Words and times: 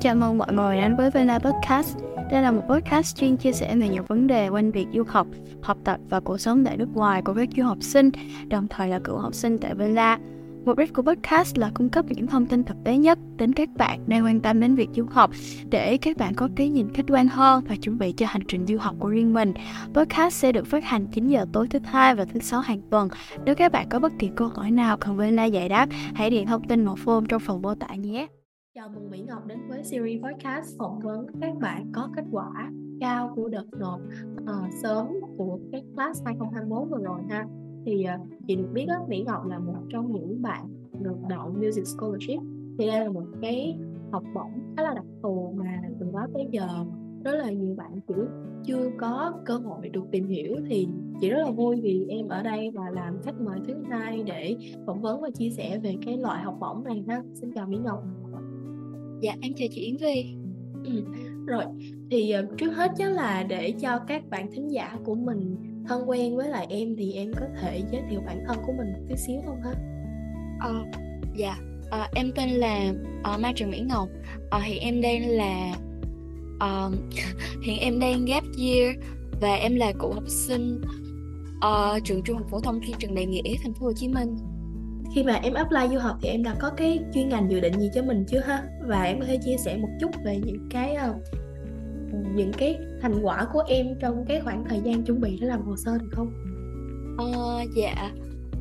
Chào 0.00 0.14
mừng 0.14 0.38
mọi 0.38 0.52
người 0.52 0.76
đến 0.76 0.96
với 0.96 1.10
Vela 1.10 1.38
Podcast. 1.38 1.98
Đây 2.30 2.42
là 2.42 2.50
một 2.50 2.62
podcast 2.68 3.16
chuyên 3.16 3.36
chia 3.36 3.52
sẻ 3.52 3.76
về 3.76 3.88
nhiều 3.88 4.02
vấn 4.08 4.26
đề 4.26 4.48
quanh 4.48 4.70
việc 4.70 4.86
du 4.94 5.02
học, 5.08 5.26
học 5.62 5.78
tập 5.84 6.00
và 6.08 6.20
cuộc 6.20 6.38
sống 6.38 6.64
tại 6.64 6.76
nước 6.76 6.88
ngoài 6.94 7.22
của 7.22 7.34
các 7.34 7.48
du 7.56 7.62
học 7.62 7.78
sinh, 7.80 8.10
đồng 8.48 8.68
thời 8.68 8.88
là 8.88 8.98
cựu 8.98 9.16
học 9.18 9.34
sinh 9.34 9.58
tại 9.58 9.74
Vela. 9.74 10.18
Mục 10.64 10.78
đích 10.78 10.94
của 10.94 11.02
podcast 11.02 11.58
là 11.58 11.70
cung 11.74 11.88
cấp 11.88 12.04
những 12.08 12.26
thông 12.26 12.46
tin 12.46 12.64
thực 12.64 12.76
tế 12.84 12.96
nhất 12.96 13.18
đến 13.36 13.52
các 13.52 13.68
bạn 13.76 14.00
đang 14.06 14.24
quan 14.24 14.40
tâm 14.40 14.60
đến 14.60 14.74
việc 14.74 14.88
du 14.94 15.04
học 15.10 15.30
để 15.70 15.96
các 15.96 16.16
bạn 16.16 16.34
có 16.34 16.48
cái 16.56 16.68
nhìn 16.68 16.92
khách 16.94 17.04
quan 17.08 17.28
hơn 17.28 17.64
và 17.68 17.76
chuẩn 17.76 17.98
bị 17.98 18.12
cho 18.12 18.26
hành 18.26 18.42
trình 18.48 18.66
du 18.66 18.78
học 18.78 18.94
của 18.98 19.08
riêng 19.08 19.34
mình. 19.34 19.54
Podcast 19.94 20.34
sẽ 20.34 20.52
được 20.52 20.66
phát 20.66 20.84
hành 20.84 21.06
9 21.06 21.28
giờ 21.28 21.46
tối 21.52 21.68
thứ 21.68 21.78
hai 21.84 22.14
và 22.14 22.24
thứ 22.24 22.40
sáu 22.40 22.60
hàng 22.60 22.80
tuần. 22.90 23.08
Nếu 23.44 23.54
các 23.54 23.72
bạn 23.72 23.88
có 23.88 23.98
bất 23.98 24.12
kỳ 24.18 24.30
câu 24.36 24.48
hỏi 24.48 24.70
nào 24.70 24.96
cần 24.96 25.16
Vena 25.16 25.44
giải 25.44 25.68
đáp, 25.68 25.88
hãy 26.14 26.30
điền 26.30 26.46
thông 26.46 26.68
tin 26.68 26.84
một 26.84 26.98
form 27.04 27.26
trong 27.26 27.40
phần 27.40 27.62
mô 27.62 27.74
tả 27.74 27.94
nhé. 27.94 28.26
Chào 28.74 28.88
mừng 28.88 29.10
Mỹ 29.10 29.22
Ngọc 29.28 29.46
đến 29.46 29.58
với 29.68 29.84
series 29.84 30.22
podcast 30.22 30.78
phỏng 30.78 31.00
vấn 31.00 31.26
các 31.40 31.54
bạn 31.60 31.92
có 31.94 32.08
kết 32.16 32.24
quả 32.30 32.50
cao 33.00 33.32
của 33.36 33.48
đợt 33.48 33.66
nộp 33.78 34.00
uh, 34.00 34.46
ờ, 34.46 34.62
sớm 34.82 35.06
của 35.38 35.58
cái 35.72 35.82
class 35.94 36.22
2021 36.24 36.88
vừa 36.90 37.04
rồi 37.04 37.20
ha. 37.30 37.44
Thì 37.86 38.04
uh, 38.14 38.28
chị 38.46 38.56
được 38.56 38.68
biết 38.72 38.86
đó, 38.88 38.94
Mỹ 39.08 39.24
Ngọc 39.26 39.46
là 39.46 39.58
một 39.58 39.82
trong 39.88 40.12
những 40.12 40.42
bạn 40.42 40.68
được 41.00 41.16
đậu 41.28 41.50
Music 41.50 41.86
Scholarship. 41.86 42.40
Thì 42.78 42.86
đây 42.86 43.00
là 43.00 43.10
một 43.10 43.26
cái 43.42 43.78
học 44.12 44.22
bổng 44.34 44.74
khá 44.76 44.82
là 44.82 44.94
đặc 44.94 45.04
thù 45.22 45.54
mà 45.56 45.82
từ 46.00 46.06
đó 46.12 46.26
tới 46.34 46.48
giờ 46.50 46.66
rất 47.24 47.34
là 47.34 47.50
nhiều 47.50 47.74
bạn 47.74 48.00
kiểu 48.08 48.26
chưa 48.64 48.90
có 48.98 49.32
cơ 49.44 49.54
hội 49.54 49.88
được 49.88 50.04
tìm 50.10 50.28
hiểu 50.28 50.56
thì 50.68 50.88
chị 51.20 51.30
rất 51.30 51.38
là 51.38 51.50
vui 51.50 51.80
vì 51.80 52.06
em 52.08 52.28
ở 52.28 52.42
đây 52.42 52.70
và 52.74 52.90
làm 52.90 53.22
khách 53.22 53.40
mời 53.40 53.60
thứ 53.66 53.74
hai 53.90 54.22
để 54.22 54.56
phỏng 54.86 55.02
vấn 55.02 55.20
và 55.20 55.30
chia 55.30 55.50
sẻ 55.50 55.78
về 55.78 55.96
cái 56.06 56.18
loại 56.18 56.42
học 56.42 56.56
bổng 56.60 56.84
này 56.84 57.04
ha. 57.08 57.22
Xin 57.34 57.52
chào 57.54 57.66
Mỹ 57.66 57.78
Ngọc. 57.84 58.02
Dạ 59.20 59.36
em 59.40 59.52
chào 59.56 59.68
chị 59.70 59.80
Yến 59.80 59.96
Vi 59.96 60.34
ừ. 60.84 61.04
Rồi 61.46 61.64
thì 62.10 62.34
uh, 62.42 62.58
trước 62.58 62.70
hết 62.76 62.90
chắc 62.96 63.12
là 63.12 63.42
để 63.48 63.74
cho 63.80 63.98
các 63.98 64.30
bạn 64.30 64.50
thính 64.52 64.70
giả 64.70 64.98
của 65.04 65.14
mình 65.14 65.56
thân 65.88 66.10
quen 66.10 66.36
với 66.36 66.48
lại 66.48 66.66
em 66.70 66.96
thì 66.96 67.12
em 67.12 67.32
có 67.40 67.46
thể 67.60 67.82
giới 67.92 68.02
thiệu 68.10 68.20
bản 68.26 68.44
thân 68.46 68.56
của 68.66 68.72
mình 68.72 68.92
một 68.92 69.00
tí 69.08 69.16
xíu 69.16 69.42
không 69.46 69.60
ha? 69.62 69.70
Uh, 70.70 70.86
dạ. 71.36 71.56
Uh, 71.86 72.14
em 72.14 72.32
tên 72.36 72.50
là 72.50 72.92
uh, 73.34 73.40
Mai 73.40 73.52
Trần 73.56 73.70
Mỹ 73.70 73.80
Ngọc. 73.80 74.08
Uh, 74.56 74.62
hiện 74.62 74.82
em 74.82 75.00
đang 75.00 75.28
là 75.28 75.74
uh, 76.54 76.94
hiện 77.62 77.78
em 77.80 77.98
đang 77.98 78.24
gap 78.24 78.44
year 78.58 78.96
và 79.40 79.54
em 79.54 79.76
là 79.76 79.92
cựu 79.92 80.12
học 80.12 80.24
sinh 80.28 80.80
uh, 81.56 82.04
trường 82.04 82.22
trung 82.22 82.36
học 82.36 82.46
phổ 82.50 82.60
thông 82.60 82.80
Thiên 82.80 82.96
Trần 82.98 83.14
Đại 83.14 83.26
Nghĩa 83.26 83.56
thành 83.62 83.74
phố 83.74 83.86
Hồ 83.86 83.92
Chí 83.92 84.08
Minh. 84.08 84.36
Khi 85.14 85.22
mà 85.22 85.34
em 85.34 85.54
apply 85.54 85.88
du 85.90 85.98
học 85.98 86.16
thì 86.22 86.28
em 86.28 86.42
đã 86.42 86.54
có 86.60 86.70
cái 86.76 87.00
chuyên 87.14 87.28
ngành 87.28 87.50
dự 87.50 87.60
định 87.60 87.80
gì 87.80 87.90
cho 87.94 88.02
mình 88.02 88.24
chưa 88.28 88.40
ha? 88.40 88.62
Và 88.86 89.02
em 89.02 89.20
có 89.20 89.26
thể 89.26 89.38
chia 89.44 89.56
sẻ 89.56 89.76
một 89.76 89.88
chút 90.00 90.10
về 90.24 90.40
những 90.44 90.68
cái 90.70 90.96
uh, 91.10 91.16
những 92.34 92.52
cái 92.52 92.78
thành 93.00 93.20
quả 93.22 93.46
của 93.52 93.62
em 93.68 93.86
trong 94.00 94.24
cái 94.28 94.40
khoảng 94.40 94.64
thời 94.68 94.80
gian 94.84 95.02
chuẩn 95.04 95.20
bị 95.20 95.38
để 95.40 95.46
làm 95.46 95.62
hồ 95.62 95.76
sơ 95.76 95.98
được 95.98 96.08
không? 96.12 96.32
Uh, 97.14 97.70
dạ. 97.76 98.10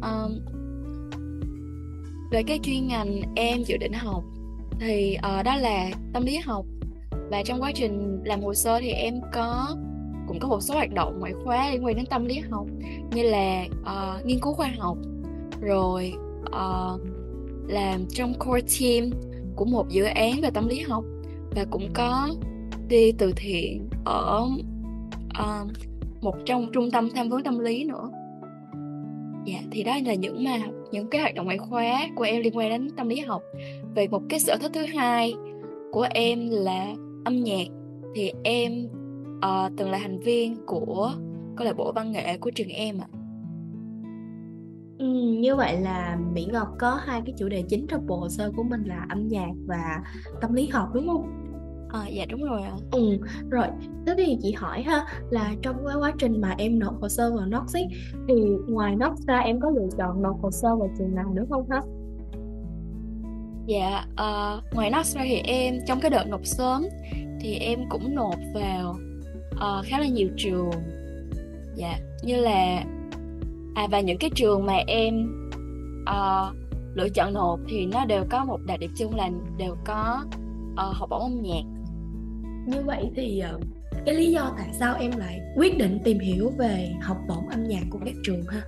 Um, 0.02 0.40
về 2.32 2.44
cái 2.44 2.60
chuyên 2.64 2.88
ngành 2.88 3.22
em 3.36 3.64
dự 3.64 3.78
định 3.78 3.94
học 3.94 4.24
thì 4.80 5.18
uh, 5.18 5.46
đó 5.46 5.56
là 5.56 5.92
tâm 6.14 6.26
lý 6.26 6.38
học. 6.38 6.66
Và 7.32 7.44
trong 7.46 7.62
quá 7.62 7.72
trình 7.76 8.22
làm 8.26 8.42
hồ 8.42 8.54
sơ 8.54 8.80
thì 8.80 8.92
em 8.92 9.14
có 9.34 9.76
cũng 10.28 10.40
có 10.40 10.48
một 10.48 10.62
số 10.62 10.74
hoạt 10.74 10.94
động 10.94 11.20
ngoại 11.20 11.34
khóa 11.44 11.72
liên 11.72 11.86
quan 11.86 11.96
đến 11.96 12.06
tâm 12.06 12.26
lý 12.26 12.40
học 12.40 12.68
như 13.12 13.24
là 13.24 13.66
uh, 13.82 14.26
nghiên 14.26 14.40
cứu 14.40 14.54
khoa 14.54 14.74
học 14.78 14.98
rồi 15.62 16.14
uh, 16.46 17.02
làm 17.68 18.06
trong 18.10 18.34
core 18.40 18.62
team 18.80 19.10
của 19.56 19.66
một 19.66 19.90
dự 19.90 20.04
án 20.04 20.42
về 20.42 20.50
tâm 20.54 20.68
lý 20.68 20.80
học. 20.80 21.04
Và 21.56 21.66
cũng 21.72 21.90
có 21.94 22.30
đi 22.92 23.12
từ 23.12 23.34
thiện 23.36 23.90
ở 24.06 24.48
uh, 25.42 25.72
một 26.22 26.36
trong 26.46 26.68
trung 26.74 26.92
tâm 26.92 27.10
tham 27.16 27.30
vấn 27.30 27.44
tâm 27.44 27.60
lý 27.60 27.84
nữa 27.84 28.10
dạ 29.46 29.60
thì 29.72 29.84
đó 29.84 29.98
là 30.06 30.14
những 30.14 30.44
mà 30.44 30.58
những 30.92 31.08
cái 31.10 31.22
hoạt 31.22 31.36
động 31.36 31.46
ngoại 31.46 31.58
khóa 31.58 32.08
của 32.16 32.24
em 32.24 32.42
liên 32.44 32.58
quan 32.58 32.70
đến 32.70 32.90
tâm 32.98 33.10
lý 33.10 33.20
học 33.20 33.42
về 33.96 34.08
một 34.08 34.22
cái 34.30 34.40
sở 34.40 34.58
thích 34.62 34.72
thứ 34.74 34.86
hai 34.86 35.34
của 35.92 36.08
em 36.10 36.50
là 36.50 36.94
âm 37.26 37.44
nhạc 37.44 37.68
thì 38.16 38.32
em 38.44 38.88
uh, 39.38 39.72
từng 39.78 39.92
là 39.92 40.00
thành 40.02 40.20
viên 40.20 40.66
của 40.66 41.12
câu 41.58 41.66
lạc 41.66 41.78
bộ 41.78 41.92
văn 41.92 42.12
nghệ 42.12 42.38
của 42.38 42.52
trường 42.52 42.70
em 42.70 42.98
ạ 42.98 43.08
à. 43.12 43.18
Ừ, 45.00 45.08
như 45.40 45.56
vậy 45.56 45.82
là 45.82 46.18
Mỹ 46.34 46.48
Ngọc 46.52 46.68
có 46.80 47.00
hai 47.06 47.22
cái 47.26 47.36
chủ 47.38 47.50
đề 47.50 47.64
chính 47.70 47.86
trong 47.88 48.08
bộ 48.08 48.18
hồ 48.18 48.30
sơ 48.30 48.52
của 48.56 48.64
mình 48.64 48.84
là 48.84 49.06
âm 49.10 49.28
nhạc 49.28 49.52
và 49.68 50.04
tâm 50.42 50.54
lý 50.54 50.68
học 50.68 50.90
đúng 50.94 51.08
không? 51.08 51.51
À, 51.94 52.08
dạ 52.08 52.26
đúng 52.30 52.44
rồi 52.44 52.62
ạ. 52.62 52.74
Ừ, 52.92 53.18
rồi. 53.50 53.68
Thế 54.06 54.14
thì 54.18 54.38
chị 54.42 54.52
hỏi 54.52 54.82
ha 54.82 55.06
là 55.30 55.54
trong 55.62 55.76
cái 55.88 55.96
quá 55.96 56.12
trình 56.20 56.42
mà 56.42 56.56
em 56.58 56.80
nộp 56.80 57.02
hồ 57.02 57.10
sơ 57.10 57.36
vào 57.36 57.46
Nox 57.46 57.76
ấy, 57.76 57.88
thì 58.28 58.34
ngoài 58.68 58.96
Nox 58.96 59.20
ra 59.28 59.40
em 59.40 59.60
có 59.60 59.70
lựa 59.70 59.88
chọn 59.98 60.22
nộp 60.22 60.42
hồ 60.42 60.52
sơ 60.52 60.76
vào 60.76 60.90
trường 60.98 61.16
nào 61.16 61.34
nữa 61.34 61.46
không 61.50 61.70
ha? 61.70 61.82
Dạ, 63.68 64.06
uh, 64.14 64.76
ngoài 64.76 64.92
Nox 64.92 65.16
ra 65.16 65.22
thì 65.24 65.36
em 65.36 65.76
trong 65.88 66.00
cái 66.02 66.12
đợt 66.12 66.26
nộp 66.28 66.46
sớm 66.46 66.84
thì 67.42 67.56
em 67.56 67.80
cũng 67.90 68.16
nộp 68.16 68.36
vào 68.54 68.96
uh, 69.56 69.86
khá 69.86 70.00
là 70.00 70.08
nhiều 70.08 70.30
trường. 70.38 70.72
Dạ, 71.76 72.00
như 72.24 72.36
là 72.36 72.84
à 73.76 73.88
và 73.92 74.00
những 74.00 74.18
cái 74.18 74.30
trường 74.36 74.66
mà 74.66 74.78
em 74.88 75.32
uh, 76.02 76.56
lựa 76.96 77.10
chọn 77.10 77.34
nộp 77.34 77.60
thì 77.68 77.86
nó 77.86 78.06
đều 78.06 78.24
có 78.30 78.46
một 78.46 78.58
đặc 78.68 78.80
điểm 78.80 78.92
chung 78.98 79.16
là 79.16 79.30
đều 79.58 79.76
có 79.86 80.26
uh, 80.74 80.96
học 80.96 81.10
bổng 81.10 81.22
âm 81.22 81.42
nhạc 81.42 81.81
như 82.66 82.82
vậy 82.86 83.12
thì 83.16 83.40
ờ, 83.40 83.60
cái 84.06 84.16
lý 84.16 84.32
do 84.32 84.54
tại 84.58 84.70
sao 84.80 84.96
em 85.00 85.12
lại 85.18 85.42
quyết 85.56 85.78
định 85.78 86.00
tìm 86.04 86.20
hiểu 86.20 86.52
về 86.58 86.90
học 87.02 87.18
bổng 87.28 87.48
âm 87.48 87.68
nhạc 87.68 87.84
của 87.90 88.00
các 88.06 88.16
trường 88.24 88.42
ha? 88.48 88.62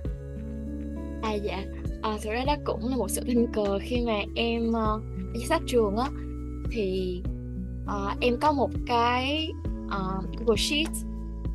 À 1.22 1.32
dạ. 1.32 1.64
À, 2.02 2.18
thực 2.22 2.30
ra 2.30 2.44
đó 2.46 2.56
cũng 2.64 2.80
là 2.90 2.96
một 2.96 3.10
sự 3.10 3.22
tình 3.26 3.46
cờ 3.52 3.78
khi 3.82 4.02
mà 4.06 4.18
em 4.36 4.68
uh, 4.68 5.02
đi 5.34 5.40
sách 5.40 5.62
trường 5.66 5.96
á. 5.96 6.08
Thì 6.70 7.22
uh, 7.84 8.20
em 8.20 8.36
có 8.40 8.52
một 8.52 8.70
cái 8.86 9.48
uh, 9.86 10.38
Google 10.38 10.56
sheet 10.56 10.88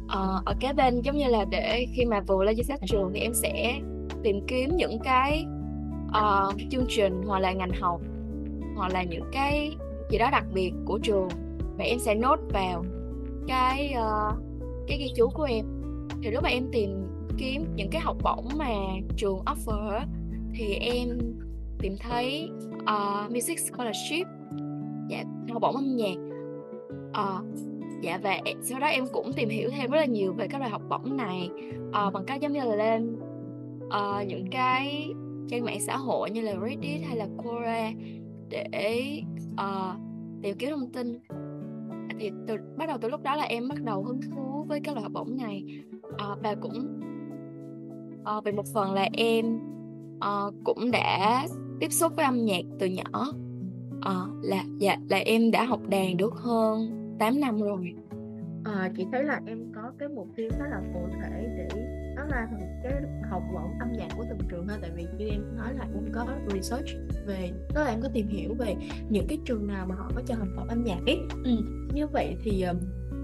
uh, 0.06 0.46
ở 0.46 0.54
kế 0.60 0.74
bên 0.74 1.02
giống 1.02 1.18
như 1.18 1.28
là 1.28 1.46
để 1.52 1.86
khi 1.94 2.06
mà 2.06 2.22
vừa 2.22 2.44
lên 2.44 2.56
danh 2.56 2.66
sách 2.66 2.80
trường 2.88 3.12
thì 3.14 3.20
em 3.20 3.34
sẽ 3.34 3.80
tìm 4.24 4.40
kiếm 4.48 4.70
những 4.76 5.00
cái 5.04 5.46
uh, 6.08 6.56
chương 6.72 6.86
trình 6.88 7.22
hoặc 7.28 7.40
là 7.40 7.54
ngành 7.54 7.72
học 7.82 8.02
hoặc 8.76 8.94
là 8.94 9.04
những 9.04 9.26
cái 9.32 9.72
gì 10.12 10.18
đó 10.18 10.30
đặc 10.32 10.46
biệt 10.54 10.72
của 10.86 11.00
trường 11.04 11.30
và 11.79 11.85
em 11.85 12.00
sẽ 12.00 12.16
nốt 12.16 12.40
vào 12.53 12.84
cái 13.47 13.94
uh, 13.97 14.34
cái 14.88 14.97
ghi 14.97 15.12
chú 15.16 15.29
của 15.34 15.44
em. 15.44 15.66
Thì 16.23 16.31
lúc 16.31 16.44
mà 16.44 16.50
em 16.50 16.67
tìm 16.72 17.07
kiếm 17.38 17.66
những 17.75 17.90
cái 17.91 18.01
học 18.01 18.17
bổng 18.23 18.45
mà 18.57 18.69
trường 19.17 19.40
offer 19.45 20.01
thì 20.53 20.73
em 20.73 21.07
tìm 21.79 21.95
thấy 22.00 22.50
uh, 22.81 23.31
music 23.31 23.59
scholarship. 23.59 24.28
Dạ 25.09 25.23
học 25.51 25.62
bổng 25.62 25.75
âm 25.75 25.95
nhạc. 25.95 26.16
Uh, 27.09 27.45
dạ 28.01 28.19
và 28.23 28.40
sau 28.63 28.79
đó 28.79 28.88
em 28.88 29.06
cũng 29.13 29.34
tìm 29.34 29.50
hiểu 29.50 29.69
thêm 29.69 29.91
rất 29.91 29.97
là 29.97 30.06
nhiều 30.06 30.34
về 30.34 30.47
các 30.47 30.57
loại 30.57 30.72
học 30.72 30.81
bổng 30.90 31.17
này 31.17 31.50
uh, 31.90 32.13
bằng 32.13 32.25
cách 32.25 32.41
giống 32.41 32.53
như 32.53 32.59
là 32.59 32.75
lên 32.75 33.17
uh, 33.85 34.28
những 34.28 34.47
cái 34.51 35.13
trang 35.47 35.66
mạng 35.66 35.79
xã 35.79 35.97
hội 35.97 36.31
như 36.31 36.41
là 36.41 36.56
Reddit 36.63 37.01
hay 37.07 37.17
là 37.17 37.28
Quora 37.38 37.91
để 38.50 39.22
uh, 39.53 39.96
tìm 40.41 40.57
kiếm 40.57 40.69
thông 40.69 40.91
tin 40.91 41.19
thì 42.19 42.31
từ 42.47 42.56
bắt 42.78 42.88
đầu 42.88 42.97
từ 43.02 43.09
lúc 43.09 43.24
đó 43.24 43.35
là 43.35 43.44
em 43.44 43.68
bắt 43.69 43.81
đầu 43.84 44.03
hứng 44.03 44.22
thú 44.22 44.66
với 44.68 44.80
các 44.84 44.91
loại 44.91 45.03
học 45.03 45.12
bổng 45.12 45.38
này. 45.38 45.63
À, 46.18 46.25
và 46.44 46.56
cũng 46.62 47.02
à, 48.24 48.34
về 48.46 48.52
một 48.52 48.66
phần 48.74 48.94
là 48.94 49.07
em 49.13 49.59
à, 50.19 50.29
cũng 50.63 50.91
đã 50.91 51.47
tiếp 51.79 51.91
xúc 51.91 52.14
với 52.16 52.26
âm 52.26 52.46
nhạc 52.46 52.61
từ 52.79 52.85
nhỏ. 52.85 53.34
À, 54.02 54.16
là 54.41 54.64
dạ 54.78 54.97
là 55.09 55.17
em 55.17 55.52
đã 55.52 55.64
học 55.64 55.82
đàn 55.90 56.17
được 56.17 56.34
hơn 56.34 56.90
8 57.20 57.40
năm 57.40 57.61
rồi. 57.61 57.94
À, 58.64 58.91
chị 58.97 59.05
thấy 59.11 59.23
là 59.23 59.41
em 59.47 59.72
có 59.76 59.91
cái 59.99 60.09
mục 60.09 60.28
tiêu 60.35 60.49
khá 60.52 60.67
là 60.67 60.82
cụ 60.94 60.99
thể 61.22 61.47
để 61.58 61.98
đó 62.20 62.26
là 62.26 62.48
cái 62.84 62.94
học 63.30 63.44
bổng 63.54 63.80
âm 63.80 63.92
nhạc 63.92 64.08
của 64.18 64.26
từng 64.30 64.48
trường 64.50 64.68
ha 64.68 64.78
tại 64.82 64.92
vì 64.96 65.06
như 65.18 65.30
em 65.30 65.58
nói 65.58 65.74
là 65.74 65.86
em 65.94 66.12
có 66.14 66.26
research 66.54 66.88
về 67.26 67.52
đó 67.74 67.84
là 67.84 67.90
em 67.90 68.02
có 68.02 68.10
tìm 68.14 68.28
hiểu 68.28 68.54
về 68.54 68.76
những 69.10 69.28
cái 69.28 69.38
trường 69.46 69.68
nào 69.68 69.86
mà 69.90 69.96
họ 69.96 70.12
có 70.16 70.22
cho 70.26 70.36
học 70.36 70.48
bổng 70.58 70.68
âm 70.68 70.84
nhạc 70.84 71.00
ấy 71.06 71.20
ừ. 71.44 71.52
như 71.94 72.08
vậy 72.08 72.38
thì 72.44 72.62
um, 72.64 72.78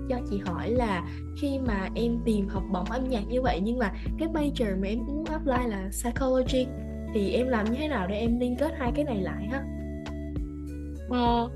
cho 0.10 0.20
chị 0.30 0.38
hỏi 0.46 0.72
là 0.72 1.08
khi 1.38 1.60
mà 1.60 1.90
em 1.96 2.18
tìm 2.26 2.48
học 2.48 2.64
bổng 2.74 2.86
âm 2.86 3.10
nhạc 3.10 3.24
như 3.28 3.42
vậy 3.42 3.60
nhưng 3.64 3.80
mà 3.80 3.94
cái 4.20 4.30
major 4.30 4.82
mà 4.82 4.88
em 4.88 5.00
muốn 5.06 5.26
apply 5.26 5.70
là 5.70 5.90
psychology 5.92 6.68
thì 7.14 7.32
em 7.32 7.48
làm 7.48 7.66
như 7.66 7.78
thế 7.78 7.88
nào 7.88 8.08
để 8.08 8.20
em 8.20 8.40
liên 8.40 8.56
kết 8.60 8.72
hai 8.78 8.92
cái 8.96 9.06
này 9.06 9.22
lại 9.22 9.48
ha? 9.52 9.64
Uh, 11.08 11.52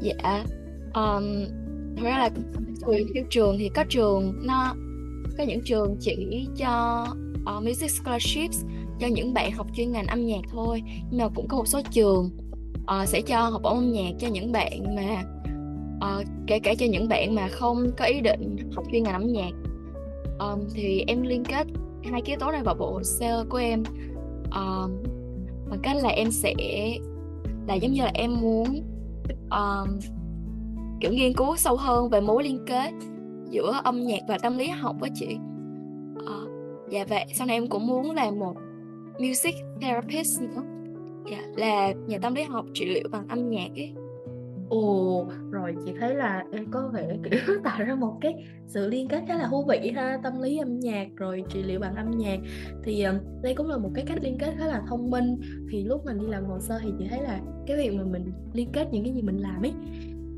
dạ 0.00 0.44
um, 0.94 1.24
thật 1.96 2.02
ra 2.02 2.18
là 2.18 2.30
tùy 2.86 3.06
theo 3.14 3.24
trường 3.30 3.58
thì 3.58 3.68
có 3.68 3.84
trường 3.88 4.46
nó 4.46 4.74
có 5.38 5.44
những 5.44 5.60
trường 5.64 5.96
chỉ 6.00 6.46
cho 6.56 7.06
uh, 7.56 7.64
music 7.64 7.90
scholarships 7.90 8.64
cho 9.00 9.06
những 9.06 9.34
bạn 9.34 9.52
học 9.52 9.66
chuyên 9.76 9.92
ngành 9.92 10.06
âm 10.06 10.26
nhạc 10.26 10.40
thôi. 10.52 10.82
Nhưng 11.10 11.18
mà 11.18 11.28
cũng 11.34 11.48
có 11.48 11.56
một 11.56 11.68
số 11.68 11.80
trường 11.90 12.30
uh, 12.76 13.08
sẽ 13.08 13.20
cho 13.20 13.40
học 13.40 13.62
bổng 13.62 13.74
âm 13.74 13.92
nhạc 13.92 14.10
cho 14.18 14.28
những 14.28 14.52
bạn 14.52 14.96
mà 14.96 15.22
uh, 15.96 16.26
kể 16.46 16.58
cả 16.58 16.74
cho 16.74 16.86
những 16.86 17.08
bạn 17.08 17.34
mà 17.34 17.48
không 17.48 17.90
có 17.98 18.04
ý 18.04 18.20
định 18.20 18.56
học 18.74 18.84
chuyên 18.92 19.02
ngành 19.02 19.12
âm 19.12 19.32
nhạc. 19.32 19.50
Um, 20.38 20.60
thì 20.74 21.04
em 21.06 21.22
liên 21.22 21.44
kết 21.44 21.66
hai 22.04 22.20
cái 22.20 22.30
yếu 22.30 22.38
tố 22.40 22.50
này 22.50 22.62
vào 22.62 22.74
bộ 22.74 22.92
hồ 22.92 23.02
sơ 23.02 23.44
của 23.48 23.58
em. 23.58 23.82
Um, 24.44 25.02
bằng 25.70 25.80
cách 25.82 25.96
là 25.96 26.08
em 26.08 26.30
sẽ 26.30 26.54
là 27.68 27.74
giống 27.74 27.92
như 27.92 28.02
là 28.02 28.10
em 28.14 28.40
muốn 28.40 28.82
um, 29.50 29.98
kiểu 31.00 31.12
nghiên 31.12 31.32
cứu 31.32 31.56
sâu 31.56 31.76
hơn 31.76 32.08
về 32.08 32.20
mối 32.20 32.44
liên 32.44 32.64
kết 32.66 32.90
giữa 33.54 33.80
âm 33.84 34.00
nhạc 34.00 34.20
và 34.28 34.38
tâm 34.42 34.58
lý 34.58 34.68
học 34.68 34.96
với 35.00 35.10
chị. 35.14 35.36
À, 36.26 36.40
dạ 36.90 37.04
vậy 37.08 37.24
sau 37.34 37.46
này 37.46 37.56
em 37.56 37.68
cũng 37.68 37.86
muốn 37.86 38.10
làm 38.10 38.38
một 38.38 38.54
music 39.18 39.54
therapist 39.80 40.40
nữa. 40.40 40.62
Dạ 41.30 41.42
là 41.56 41.92
nhà 42.06 42.18
tâm 42.18 42.34
lý 42.34 42.42
học 42.42 42.66
trị 42.74 42.84
liệu 42.84 43.08
bằng 43.12 43.28
âm 43.28 43.50
nhạc 43.50 43.68
ấy. 43.76 43.94
Ồ, 44.68 45.26
rồi 45.50 45.74
chị 45.84 45.92
thấy 46.00 46.14
là 46.14 46.44
em 46.52 46.70
có 46.70 46.90
vẻ 46.94 47.16
kiểu 47.24 47.40
tạo 47.64 47.84
ra 47.84 47.94
một 47.94 48.18
cái 48.20 48.34
sự 48.66 48.88
liên 48.88 49.08
kết 49.08 49.22
khá 49.28 49.38
là 49.38 49.48
thú 49.50 49.64
vị 49.68 49.92
ha, 49.96 50.18
tâm 50.22 50.40
lý 50.40 50.58
âm 50.58 50.80
nhạc 50.80 51.08
rồi 51.16 51.44
trị 51.48 51.62
liệu 51.62 51.80
bằng 51.80 51.94
âm 51.94 52.10
nhạc. 52.10 52.38
Thì 52.84 53.02
ờ, 53.02 53.20
đây 53.42 53.54
cũng 53.54 53.68
là 53.68 53.76
một 53.76 53.90
cái 53.94 54.04
cách 54.08 54.18
liên 54.22 54.38
kết 54.38 54.54
khá 54.58 54.66
là 54.66 54.82
thông 54.88 55.10
minh. 55.10 55.40
Thì 55.70 55.84
lúc 55.84 56.04
mình 56.04 56.18
đi 56.18 56.26
làm 56.26 56.44
hồ 56.44 56.60
sơ 56.60 56.78
thì 56.82 56.88
chị 56.98 57.06
thấy 57.10 57.22
là 57.22 57.40
cái 57.66 57.76
việc 57.76 57.94
mà 57.94 58.04
mình 58.04 58.32
liên 58.52 58.68
kết 58.72 58.88
những 58.92 59.04
cái 59.04 59.14
gì 59.14 59.22
mình 59.22 59.36
làm 59.36 59.62
ấy 59.62 59.72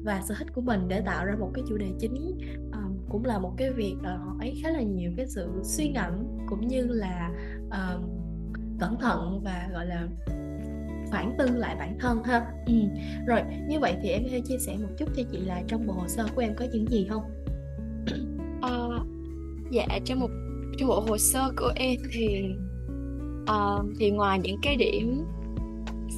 và 0.07 0.23
sở 0.29 0.35
thích 0.39 0.49
của 0.55 0.61
mình 0.61 0.81
để 0.89 1.01
tạo 1.07 1.27
ra 1.27 1.35
một 1.41 1.51
cái 1.55 1.65
chủ 1.69 1.77
đề 1.77 1.87
chính 1.99 2.39
ờ, 2.73 2.75
cũng 3.08 3.25
là 3.25 3.38
một 3.38 3.53
cái 3.56 3.73
việc 3.73 3.94
đòi 4.03 4.17
hỏi 4.17 4.55
khá 4.62 4.70
là 4.70 4.82
nhiều 4.82 5.12
cái 5.17 5.26
sự 5.29 5.61
suy 5.62 5.88
ngẫm 5.88 6.12
cũng 6.49 6.69
như 6.69 6.87
là 6.87 7.31
um, 7.70 8.03
cẩn 8.79 8.97
thận 9.00 9.41
và 9.44 9.69
gọi 9.73 9.87
là 9.87 10.08
phản 11.11 11.35
tư 11.38 11.47
lại 11.56 11.76
bản 11.79 11.99
thân 12.00 12.23
ha 12.25 12.47
ừ. 12.67 12.75
rồi 13.26 13.41
như 13.69 13.81
vậy 13.81 13.97
thì 14.03 14.08
em 14.08 14.23
hãy 14.31 14.41
chia 14.41 14.58
sẻ 14.58 14.76
một 14.82 14.88
chút 14.99 15.08
cho 15.17 15.23
chị 15.32 15.38
là 15.38 15.62
trong 15.67 15.87
bộ 15.87 15.93
hồ 15.93 16.08
sơ 16.08 16.26
của 16.35 16.41
em 16.41 16.55
có 16.56 16.64
những 16.73 16.87
gì 16.87 17.06
không 17.11 17.23
à, 18.62 18.70
dạ 19.70 19.87
trong 20.05 20.20
một 20.20 20.31
trong 20.79 20.88
bộ 20.88 21.00
hồ 21.00 21.19
sơ 21.19 21.52
của 21.56 21.73
em 21.76 21.97
thì 22.12 22.44
uh, 23.43 23.87
thì 23.99 24.11
ngoài 24.11 24.38
những 24.38 24.59
cái 24.62 24.76
điểm 24.76 25.25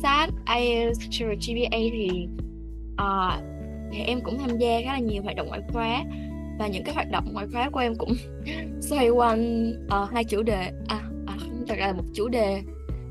sát 0.02 0.26
IELTS 0.56 1.00
GPA 1.10 1.78
thì 1.92 2.28
uh, 2.92 3.44
thì 3.92 3.98
em 3.98 4.20
cũng 4.20 4.38
tham 4.38 4.58
gia 4.58 4.80
khá 4.84 4.92
là 4.92 4.98
nhiều 4.98 5.22
hoạt 5.22 5.36
động 5.36 5.48
ngoại 5.48 5.60
khóa 5.72 6.04
và 6.58 6.66
những 6.66 6.84
cái 6.84 6.94
hoạt 6.94 7.10
động 7.10 7.32
ngoại 7.32 7.46
khóa 7.52 7.70
của 7.70 7.80
em 7.80 7.94
cũng 7.94 8.14
xoay 8.80 9.08
quanh 9.08 9.72
uh, 9.86 10.10
hai 10.10 10.24
chủ 10.24 10.42
đề 10.42 10.72
à, 10.88 11.02
à 11.26 11.36
không 11.38 11.64
thật 11.68 11.74
ra 11.78 11.86
là 11.86 11.92
một 11.92 12.04
chủ 12.14 12.28
đề 12.28 12.62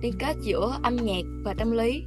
liên 0.02 0.14
kết 0.20 0.36
giữa 0.42 0.80
âm 0.84 0.96
nhạc 0.96 1.24
và 1.44 1.54
tâm 1.54 1.72
lý. 1.72 2.04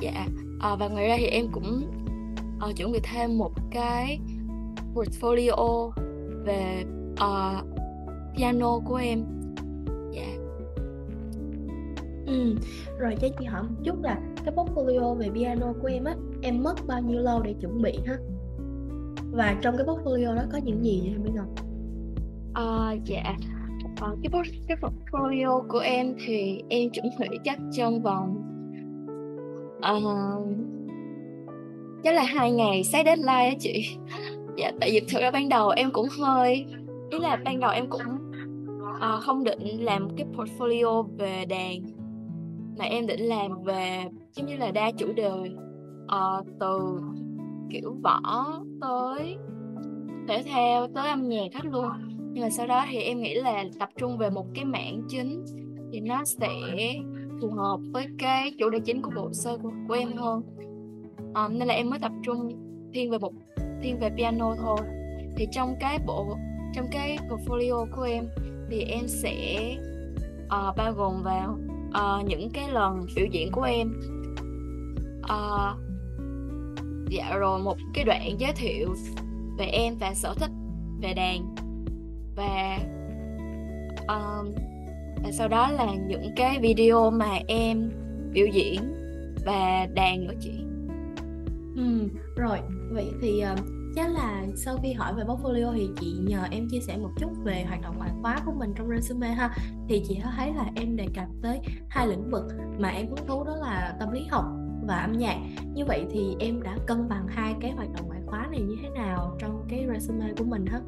Dạ 0.00 0.26
à, 0.60 0.76
và 0.76 0.88
ngoài 0.88 1.08
ra 1.08 1.16
thì 1.18 1.26
em 1.26 1.46
cũng 1.52 1.90
uh, 2.68 2.76
chuẩn 2.76 2.92
bị 2.92 2.98
thêm 3.12 3.38
một 3.38 3.52
cái 3.70 4.20
portfolio 4.94 5.90
về 6.44 6.84
uh, 7.12 7.64
piano 8.36 8.78
của 8.78 8.96
em. 8.96 9.24
Dạ. 10.12 10.26
Ừ 12.26 12.54
rồi 12.98 13.14
cho 13.20 13.28
chị 13.38 13.44
hỏi 13.44 13.62
một 13.62 13.76
chút 13.84 14.02
là 14.02 14.18
cái 14.44 14.54
portfolio 14.54 15.14
về 15.14 15.28
piano 15.34 15.72
của 15.82 15.88
em 15.88 16.04
á 16.04 16.14
em 16.42 16.62
mất 16.62 16.86
bao 16.86 17.00
nhiêu 17.00 17.20
lâu 17.20 17.42
để 17.42 17.54
chuẩn 17.60 17.82
bị 17.82 17.98
ha? 18.06 18.16
Và 19.36 19.56
trong 19.62 19.76
cái 19.76 19.86
portfolio 19.86 20.34
đó 20.34 20.42
có 20.52 20.58
những 20.64 20.84
gì 20.84 21.00
vậy 21.04 21.18
Minh 21.18 21.34
Ngọc? 21.34 21.46
À, 22.54 22.62
ờ, 22.62 22.96
dạ 23.04 23.22
à, 24.00 24.08
cái 24.22 24.42
cái 24.68 24.76
portfolio 24.80 25.62
của 25.68 25.78
em 25.78 26.14
thì 26.26 26.62
em 26.68 26.90
chuẩn 26.90 27.06
bị 27.20 27.38
chắc 27.44 27.58
trong 27.72 28.02
vòng 28.02 28.42
uh, 29.78 30.46
chắc 32.04 32.14
là 32.14 32.22
hai 32.22 32.52
ngày 32.52 32.84
sát 32.84 33.06
deadline 33.06 33.48
á 33.48 33.54
chị 33.60 33.96
dạ 34.56 34.72
tại 34.80 34.90
vì 34.92 35.00
thực 35.00 35.20
ra 35.20 35.30
ban 35.30 35.48
đầu 35.48 35.68
em 35.68 35.90
cũng 35.92 36.08
hơi 36.18 36.66
ý 37.10 37.18
là 37.18 37.36
ban 37.44 37.60
đầu 37.60 37.70
em 37.70 37.86
cũng 37.90 38.02
uh, 38.90 39.22
không 39.22 39.44
định 39.44 39.84
làm 39.84 40.08
cái 40.16 40.26
portfolio 40.36 41.02
về 41.02 41.44
đàn 41.48 41.82
mà 42.78 42.84
em 42.84 43.06
định 43.06 43.20
làm 43.20 43.62
về 43.62 44.04
giống 44.32 44.46
như 44.46 44.56
là 44.56 44.70
đa 44.70 44.90
chủ 44.90 45.12
đề 45.12 45.30
uh, 46.04 46.46
từ 46.60 47.00
kiểu 47.70 47.96
võ 48.02 48.20
tới 48.80 49.36
thể 50.28 50.42
thao 50.42 50.86
tới 50.94 51.08
âm 51.08 51.28
nhạc 51.28 51.54
hết 51.54 51.64
luôn. 51.64 51.90
Nhưng 52.32 52.42
mà 52.42 52.50
sau 52.50 52.66
đó 52.66 52.84
thì 52.90 52.98
em 52.98 53.20
nghĩ 53.20 53.34
là 53.34 53.64
tập 53.78 53.88
trung 53.98 54.18
về 54.18 54.30
một 54.30 54.46
cái 54.54 54.64
mảng 54.64 55.02
chính 55.08 55.44
thì 55.92 56.00
nó 56.00 56.24
sẽ 56.24 56.48
phù 57.40 57.50
hợp 57.50 57.80
với 57.92 58.06
cái 58.18 58.52
chủ 58.58 58.70
đề 58.70 58.78
chính 58.78 59.02
của 59.02 59.10
bộ 59.16 59.32
sơ 59.32 59.58
của, 59.62 59.70
của 59.88 59.94
em 59.94 60.12
hơn. 60.12 60.42
À, 61.34 61.48
nên 61.48 61.68
là 61.68 61.74
em 61.74 61.90
mới 61.90 61.98
tập 61.98 62.12
trung 62.22 62.48
thiên 62.92 63.10
về 63.10 63.18
một 63.18 63.32
thiên 63.82 63.98
về 63.98 64.10
piano 64.16 64.54
thôi. 64.56 64.78
Thì 65.36 65.46
trong 65.52 65.74
cái 65.80 65.98
bộ 66.06 66.36
trong 66.74 66.86
cái 66.90 67.18
portfolio 67.28 67.86
của 67.96 68.02
em 68.02 68.28
thì 68.70 68.82
em 68.82 69.08
sẽ 69.08 69.58
uh, 70.44 70.76
bao 70.76 70.92
gồm 70.92 71.22
vào 71.22 71.58
uh, 71.88 72.26
những 72.26 72.50
cái 72.50 72.70
lần 72.72 73.06
biểu 73.16 73.26
diễn 73.30 73.52
của 73.52 73.62
em. 73.62 73.92
Uh, 75.18 75.85
dạ 77.08 77.36
rồi 77.36 77.58
một 77.58 77.76
cái 77.94 78.04
đoạn 78.04 78.36
giới 78.38 78.52
thiệu 78.52 78.94
về 79.58 79.66
em 79.66 79.96
và 79.98 80.14
sở 80.14 80.34
thích 80.34 80.50
về 81.00 81.14
đàn. 81.14 81.54
Và 82.36 82.78
um, 84.08 84.54
và 85.24 85.32
sau 85.32 85.48
đó 85.48 85.70
là 85.70 85.94
những 85.94 86.30
cái 86.36 86.58
video 86.58 87.10
mà 87.10 87.38
em 87.48 87.90
biểu 88.32 88.46
diễn 88.46 88.80
và 89.46 89.86
đàn 89.94 90.26
nữa 90.26 90.34
chị. 90.40 90.64
Ừ 91.76 92.08
rồi. 92.36 92.58
Vậy 92.90 93.06
thì 93.22 93.42
uh, 93.52 93.58
chắc 93.94 94.10
là 94.10 94.46
sau 94.56 94.76
khi 94.82 94.92
hỏi 94.92 95.14
về 95.14 95.22
portfolio 95.24 95.72
thì 95.74 95.88
chị 96.00 96.16
nhờ 96.26 96.44
em 96.50 96.68
chia 96.70 96.80
sẻ 96.80 96.96
một 96.96 97.10
chút 97.20 97.30
về 97.44 97.64
hoạt 97.68 97.82
động 97.82 97.98
ngoại 97.98 98.10
khóa 98.22 98.40
của 98.46 98.52
mình 98.52 98.72
trong 98.76 98.88
resume 98.88 99.28
ha. 99.28 99.56
Thì 99.88 100.02
chị 100.08 100.20
thấy 100.36 100.52
là 100.54 100.70
em 100.76 100.96
đề 100.96 101.06
cập 101.14 101.26
tới 101.42 101.60
hai 101.88 102.08
lĩnh 102.08 102.30
vực 102.30 102.44
mà 102.78 102.88
em 102.88 103.06
hứng 103.06 103.26
thú 103.26 103.44
đó 103.44 103.56
là 103.56 103.96
tâm 104.00 104.10
lý 104.10 104.26
học 104.30 104.44
và 104.86 104.96
âm 104.96 105.12
nhạc. 105.12 105.36
Như 105.74 105.84
vậy 105.84 106.06
thì 106.10 106.36
em 106.38 106.62
đã 106.62 106.76
cân 106.86 107.08
bằng 107.08 107.26
hai 107.28 107.54
cái 107.60 107.70
hoạt 107.70 107.88
động 107.96 108.06
ngoại 108.06 108.20
khóa 108.26 108.48
này 108.50 108.60
như 108.60 108.76
thế 108.82 108.88
nào 108.88 109.36
trong 109.38 109.64
cái 109.68 109.86
resume 109.92 110.32
của 110.38 110.44
mình 110.44 110.66
hết? 110.66 110.80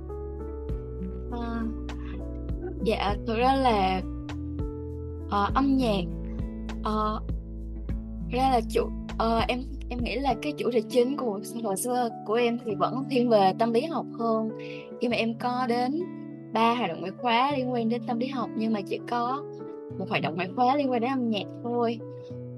À, 1.32 1.62
dạ 2.84 3.14
thực 3.26 3.36
ra 3.36 3.54
là 3.54 4.02
uh, 5.26 5.54
âm 5.54 5.76
nhạc 5.76 6.02
uh, 6.80 7.22
ra 8.30 8.50
là 8.50 8.61
chủ 8.70 8.82
uh, 9.14 9.49
em 9.49 9.62
em 9.90 9.99
nghĩ 10.04 10.16
là 10.16 10.34
cái 10.42 10.52
chủ 10.58 10.70
đề 10.70 10.80
chính 10.80 11.16
của 11.16 11.40
hồi 11.62 11.76
xưa 11.76 12.08
của 12.26 12.34
em 12.34 12.58
thì 12.64 12.75
vẫn 12.75 13.04
thiên 13.11 13.28
về 13.28 13.52
tâm 13.58 13.73
lý 13.73 13.84
học 13.84 14.06
hơn. 14.18 14.50
Khi 15.00 15.08
mà 15.08 15.16
em 15.16 15.34
có 15.38 15.66
đến 15.68 16.02
ba 16.52 16.75
hoạt 16.75 16.88
động 16.88 17.00
ngoại 17.00 17.12
khóa 17.23 17.52
liên 17.56 17.73
quan 17.73 17.88
đến 17.88 18.02
tâm 18.06 18.18
lý 18.18 18.26
học 18.26 18.50
nhưng 18.56 18.73
mà 18.73 18.80
chỉ 18.80 19.00
có 19.11 19.44
một 19.99 20.06
hoạt 20.08 20.23
động 20.23 20.37
ngoại 20.37 20.49
khóa 20.56 20.76
liên 20.76 20.90
quan 20.90 21.00
đến 21.00 21.11
âm 21.11 21.30
nhạc 21.30 21.44
thôi 21.64 21.99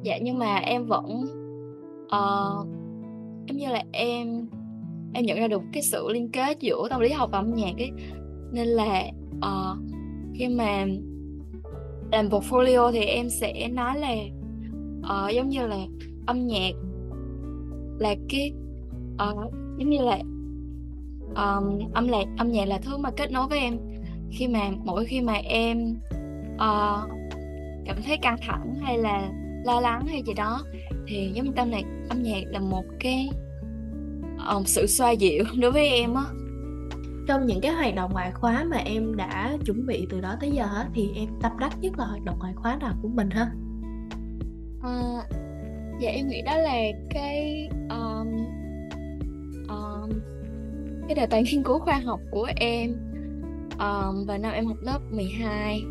dạ 0.02 0.19
nhưng 0.23 0.38
mà 0.38 0.57
em 0.57 0.87
vẫn 0.87 1.26
ờ, 2.09 2.57
uh, 2.61 2.69
em 3.47 3.57
như 3.57 3.69
là 3.69 3.83
em 3.92 4.47
em 5.12 5.26
nhận 5.26 5.38
ra 5.38 5.49
được 5.49 5.62
cái 5.73 5.83
sự 5.83 6.09
liên 6.12 6.28
kết 6.33 6.61
giữa 6.61 6.88
tâm 6.90 7.00
lý 7.00 7.11
học 7.11 7.30
và 7.33 7.38
âm 7.38 7.54
nhạc 7.54 7.76
ấy. 7.76 7.90
Nên 8.52 8.69
là 8.69 9.04
uh, 9.37 9.78
khi 10.35 10.49
mà 10.49 10.87
làm 12.12 12.28
portfolio 12.28 12.92
thì 12.92 13.00
em 13.00 13.30
sẽ 13.30 13.69
nói 13.69 13.99
là 13.99 14.14
uh, 15.00 15.35
giống 15.35 15.49
như 15.49 15.66
là 15.66 15.78
âm 16.26 16.47
nhạc 16.47 16.73
là 17.99 18.14
cái 18.28 18.52
uh, 19.14 19.52
giống 19.78 19.90
như 19.90 19.99
là 20.02 20.19
um, 21.35 21.78
âm 21.92 22.07
nhạc 22.07 22.25
âm 22.38 22.49
nhạc 22.52 22.64
là 22.64 22.78
thứ 22.78 22.97
mà 22.97 23.11
kết 23.11 23.33
nối 23.33 23.49
với 23.49 23.59
em. 23.59 23.78
Khi 24.30 24.49
mà 24.49 24.71
mỗi 24.85 25.04
khi 25.04 25.21
mà 25.21 25.33
em 25.33 25.97
uh, 26.54 27.11
cảm 27.87 27.97
thấy 28.07 28.16
căng 28.23 28.37
thẳng 28.40 28.75
hay 28.80 28.99
là 28.99 29.33
lo 29.64 29.81
lắng 29.81 30.07
hay 30.07 30.23
gì 30.26 30.35
đó 30.35 30.64
thì 31.07 31.31
giống 31.35 31.45
như 31.47 31.52
tâm 31.57 31.71
này 31.71 31.85
âm 32.09 32.23
nhạc 32.23 32.43
là 32.47 32.61
một 32.61 32.85
cái 33.00 33.31
um, 34.49 34.64
sự 34.64 34.87
xoa 34.87 35.11
dịu 35.11 35.45
đối 35.59 35.73
với 35.73 35.88
em 35.88 36.14
á. 36.14 36.25
Trong 37.26 37.47
những 37.47 37.61
cái 37.61 37.73
hoạt 37.73 37.95
động 37.95 38.12
ngoại 38.12 38.33
khóa 38.33 38.64
mà 38.64 38.76
em 38.76 39.17
đã 39.17 39.57
chuẩn 39.67 39.87
bị 39.87 40.07
từ 40.11 40.21
đó 40.21 40.37
tới 40.40 40.50
giờ 40.50 40.67
thì 40.95 41.11
em 41.17 41.29
tâm 41.43 41.52
đắc 41.59 41.79
nhất 41.81 41.93
là 41.99 42.05
hoạt 42.05 42.25
động 42.25 42.38
ngoại 42.38 42.52
khóa 42.57 42.76
nào 42.76 42.95
của 43.02 43.09
mình 43.09 43.31
ha? 43.31 43.50
À, 44.83 45.23
dạ 46.00 46.11
em 46.11 46.29
nghĩ 46.29 46.43
đó 46.43 46.57
là 46.57 46.79
cái 47.11 47.69
um, 47.90 48.29
um, 49.69 50.11
cái 51.09 51.14
đề 51.14 51.26
tài 51.26 51.43
nghiên 51.43 51.62
cứu 51.62 51.79
khoa 51.79 51.99
học 51.99 52.21
của 52.31 52.49
em. 52.57 52.97
Um, 53.79 54.26
và 54.26 54.38
năm 54.38 54.52
em 54.52 54.67
học 54.67 54.76
lớp 54.81 54.99
12 55.11 55.83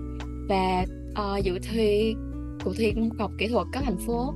và 0.50 0.86
uh, 1.12 1.44
dự 1.44 1.60
thi 1.60 2.16
cuộc 2.64 2.74
thi 2.78 2.94
học 3.20 3.32
kỹ 3.38 3.48
thuật 3.48 3.68
cấp 3.74 3.84
thành 3.86 3.98
phố. 3.98 4.34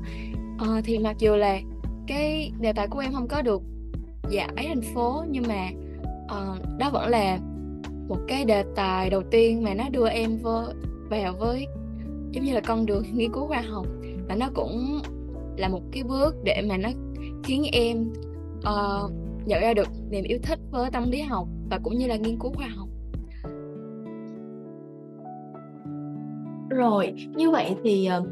À, 0.58 0.82
thì 0.84 1.00
mặc 1.00 1.16
dù 1.20 1.36
là 1.36 1.60
cái 2.08 2.52
đề 2.60 2.74
tài 2.74 2.88
của 2.88 3.00
em 3.00 3.14
không 3.14 3.28
có 3.28 3.42
được 3.42 3.62
dạ 4.30 4.48
giải 4.56 4.66
thành 4.68 4.94
phố 4.94 5.24
nhưng 5.30 5.44
mà 5.48 5.70
uh, 6.26 6.78
đó 6.80 6.90
vẫn 6.90 7.10
là 7.10 7.40
một 8.08 8.18
cái 8.28 8.46
đề 8.46 8.64
tài 8.76 9.10
đầu 9.10 9.22
tiên 9.32 9.64
mà 9.64 9.74
nó 9.74 9.90
đưa 9.90 10.08
em 10.08 10.38
vô, 10.38 10.62
vào 11.10 11.34
với 11.40 11.68
giống 12.32 12.44
như 12.44 12.54
là 12.54 12.62
con 12.62 12.86
đường 12.86 13.04
nghiên 13.14 13.34
cứu 13.34 13.48
khoa 13.48 13.62
học. 13.62 13.86
Và 14.28 14.36
nó 14.36 14.50
cũng 14.54 15.02
là 15.58 15.68
một 15.68 15.82
cái 15.92 16.04
bước 16.04 16.36
để 16.44 16.62
mà 16.70 16.78
nó 16.78 16.90
khiến 17.44 17.64
em 17.72 18.12
uh, 18.58 19.12
nhận 19.46 19.62
ra 19.62 19.74
được 19.74 19.88
niềm 20.10 20.24
yêu 20.24 20.40
thích 20.44 20.60
với 20.72 20.92
tâm 20.92 21.12
lý 21.12 21.22
học 21.22 21.48
và 21.70 21.80
cũng 21.84 21.98
như 21.98 22.08
là 22.08 22.16
nghiên 22.16 22.40
cứu 22.40 22.52
khoa 22.52 22.68
học. 22.68 22.90
Rồi. 26.74 27.14
Như 27.36 27.52
vậy 27.52 27.76
thì 27.84 28.06
ờ, 28.06 28.24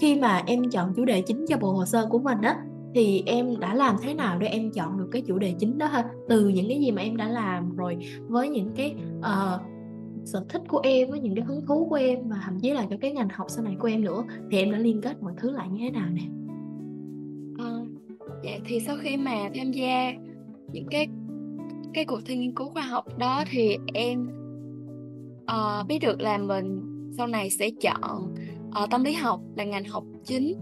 khi 0.00 0.20
mà 0.20 0.42
em 0.46 0.70
chọn 0.70 0.92
chủ 0.96 1.04
đề 1.04 1.20
chính 1.20 1.44
cho 1.48 1.56
bộ 1.56 1.72
hồ 1.72 1.84
sơ 1.84 2.06
của 2.10 2.18
mình 2.18 2.38
á 2.42 2.56
thì 2.94 3.22
em 3.26 3.60
đã 3.60 3.74
làm 3.74 3.96
thế 4.02 4.14
nào 4.14 4.38
để 4.38 4.46
em 4.46 4.70
chọn 4.72 4.98
được 4.98 5.08
cái 5.12 5.22
chủ 5.22 5.38
đề 5.38 5.54
chính 5.58 5.78
đó 5.78 5.86
ha? 5.86 6.04
Từ 6.28 6.48
những 6.48 6.68
cái 6.68 6.80
gì 6.80 6.90
mà 6.90 7.02
em 7.02 7.16
đã 7.16 7.28
làm 7.28 7.76
rồi 7.76 7.96
với 8.28 8.48
những 8.48 8.70
cái 8.76 8.94
uh, 9.18 9.60
sở 10.24 10.44
thích 10.48 10.62
của 10.68 10.80
em 10.82 11.10
với 11.10 11.20
những 11.20 11.34
cái 11.34 11.44
hứng 11.44 11.66
thú 11.66 11.86
của 11.90 11.96
em 11.96 12.28
và 12.28 12.36
thậm 12.44 12.60
chí 12.60 12.70
là 12.70 12.86
cho 12.90 12.96
cái 13.00 13.12
ngành 13.12 13.28
học 13.28 13.46
sau 13.50 13.64
này 13.64 13.76
của 13.78 13.88
em 13.88 14.04
nữa 14.04 14.24
thì 14.50 14.58
em 14.58 14.72
đã 14.72 14.78
liên 14.78 15.00
kết 15.02 15.22
mọi 15.22 15.32
thứ 15.36 15.50
lại 15.50 15.68
như 15.68 15.78
thế 15.80 15.90
nào 15.90 16.08
nè? 16.10 16.22
À, 17.58 17.70
dạ 18.44 18.58
thì 18.64 18.80
sau 18.80 18.96
khi 19.02 19.16
mà 19.16 19.50
tham 19.54 19.72
gia 19.72 20.12
những 20.72 20.86
cái 20.90 21.08
cái 21.94 22.04
cuộc 22.04 22.20
thi 22.26 22.36
nghiên 22.36 22.54
cứu 22.54 22.70
khoa 22.70 22.82
học 22.82 23.18
đó 23.18 23.44
thì 23.50 23.76
em 23.94 24.28
uh, 25.42 25.86
biết 25.88 25.98
được 25.98 26.20
là 26.20 26.38
mình 26.38 26.95
sau 27.16 27.26
này 27.26 27.50
sẽ 27.50 27.70
chọn 27.80 28.34
uh, 28.82 28.90
tâm 28.90 29.04
lý 29.04 29.12
học 29.12 29.40
là 29.56 29.64
ngành 29.64 29.84
học 29.84 30.04
chính. 30.24 30.54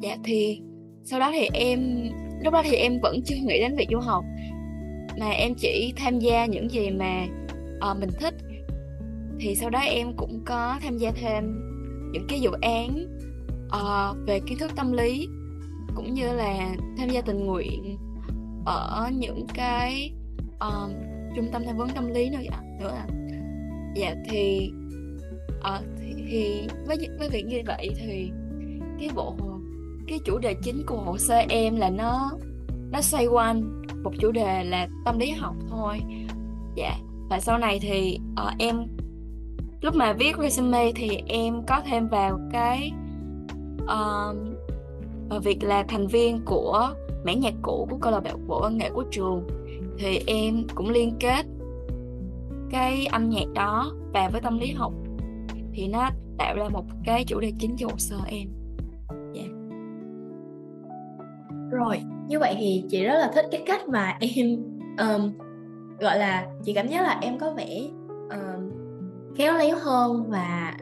Dạ 0.00 0.16
thì 0.24 0.60
sau 1.04 1.20
đó 1.20 1.30
thì 1.32 1.48
em 1.52 2.10
lúc 2.44 2.52
đó 2.52 2.62
thì 2.64 2.76
em 2.76 3.00
vẫn 3.02 3.22
chưa 3.24 3.36
nghĩ 3.36 3.60
đến 3.60 3.76
việc 3.76 3.88
du 3.90 3.98
học. 3.98 4.24
Mà 5.18 5.28
em 5.28 5.54
chỉ 5.54 5.92
tham 5.96 6.18
gia 6.18 6.46
những 6.46 6.70
gì 6.70 6.90
mà 6.90 7.26
uh, 7.90 7.98
mình 8.00 8.10
thích. 8.20 8.34
Thì 9.40 9.54
sau 9.54 9.70
đó 9.70 9.78
em 9.78 10.12
cũng 10.16 10.42
có 10.46 10.78
tham 10.82 10.98
gia 10.98 11.10
thêm 11.10 11.60
những 12.12 12.26
cái 12.28 12.40
dự 12.40 12.50
án 12.60 13.06
uh, 13.66 14.26
về 14.26 14.40
kiến 14.46 14.58
thức 14.58 14.70
tâm 14.76 14.92
lý 14.92 15.28
cũng 15.96 16.14
như 16.14 16.32
là 16.32 16.76
tham 16.98 17.08
gia 17.08 17.20
tình 17.20 17.46
nguyện 17.46 17.96
ở 18.66 19.10
những 19.12 19.46
cái 19.54 20.12
uh, 20.54 20.92
trung 21.36 21.48
tâm 21.52 21.62
tham 21.66 21.76
vấn 21.76 21.88
tâm 21.88 22.08
lý 22.08 22.30
nữa 22.30 22.38
ạ 22.50 22.62
nữa 22.80 22.92
ạ. 22.96 23.06
Dạ 23.96 24.14
thì 24.30 24.70
uh, 25.58 25.84
thì, 25.98 26.14
thì 26.30 26.68
với 26.86 27.08
với 27.18 27.28
việc 27.28 27.46
như 27.46 27.62
vậy 27.66 27.90
thì 27.96 28.30
cái 29.00 29.10
bộ 29.14 29.36
cái 30.06 30.18
chủ 30.24 30.38
đề 30.38 30.54
chính 30.62 30.82
của 30.86 30.96
hồ 30.96 31.18
sơ 31.18 31.36
em 31.48 31.76
là 31.76 31.90
nó 31.90 32.30
nó 32.92 33.00
xoay 33.00 33.26
quanh 33.26 33.84
một 34.02 34.12
chủ 34.18 34.32
đề 34.32 34.64
là 34.64 34.88
tâm 35.04 35.18
lý 35.18 35.30
học 35.30 35.54
thôi. 35.70 36.00
Dạ 36.76 36.98
và 37.30 37.40
sau 37.40 37.58
này 37.58 37.78
thì 37.82 38.18
uh, 38.32 38.52
em 38.58 38.86
lúc 39.80 39.94
mà 39.94 40.12
viết 40.12 40.36
resume 40.38 40.92
thì 40.94 41.22
em 41.26 41.62
có 41.66 41.80
thêm 41.86 42.08
vào 42.08 42.38
cái 42.52 42.92
uh, 43.82 44.36
việc 45.44 45.62
là 45.62 45.82
thành 45.82 46.06
viên 46.06 46.40
của 46.44 46.94
mảng 47.24 47.40
nhạc 47.40 47.54
cụ 47.62 47.86
của 47.90 47.98
câu 48.00 48.12
lạc 48.12 48.22
bộ 48.46 48.60
văn 48.60 48.78
nghệ 48.78 48.90
của 48.90 49.04
trường 49.10 49.46
thì 49.98 50.22
em 50.26 50.66
cũng 50.74 50.90
liên 50.90 51.16
kết 51.20 51.46
cái 52.70 53.06
âm 53.06 53.30
nhạc 53.30 53.46
đó 53.54 53.92
và 54.12 54.28
với 54.28 54.40
tâm 54.40 54.58
lý 54.58 54.72
học 54.72 54.92
thì 55.72 55.88
nó 55.88 56.10
tạo 56.38 56.54
ra 56.56 56.68
một 56.68 56.84
cái 57.04 57.24
chủ 57.24 57.40
đề 57.40 57.52
chính 57.58 57.76
cho 57.76 57.86
hồ 57.86 57.98
sơ 57.98 58.16
em 58.26 58.48
yeah. 59.34 59.50
rồi 61.70 62.00
như 62.28 62.38
vậy 62.38 62.54
thì 62.58 62.84
chị 62.90 63.04
rất 63.04 63.18
là 63.18 63.30
thích 63.34 63.46
cái 63.50 63.62
cách 63.66 63.88
mà 63.88 64.18
em 64.20 64.56
um, 64.98 65.32
gọi 66.00 66.18
là 66.18 66.46
chị 66.64 66.72
cảm 66.72 66.88
giác 66.88 67.02
là 67.02 67.18
em 67.22 67.38
có 67.38 67.52
vẻ 67.52 67.80
um, 68.30 68.70
khéo 69.36 69.54
léo 69.54 69.76
hơn 69.78 70.24
và 70.28 70.76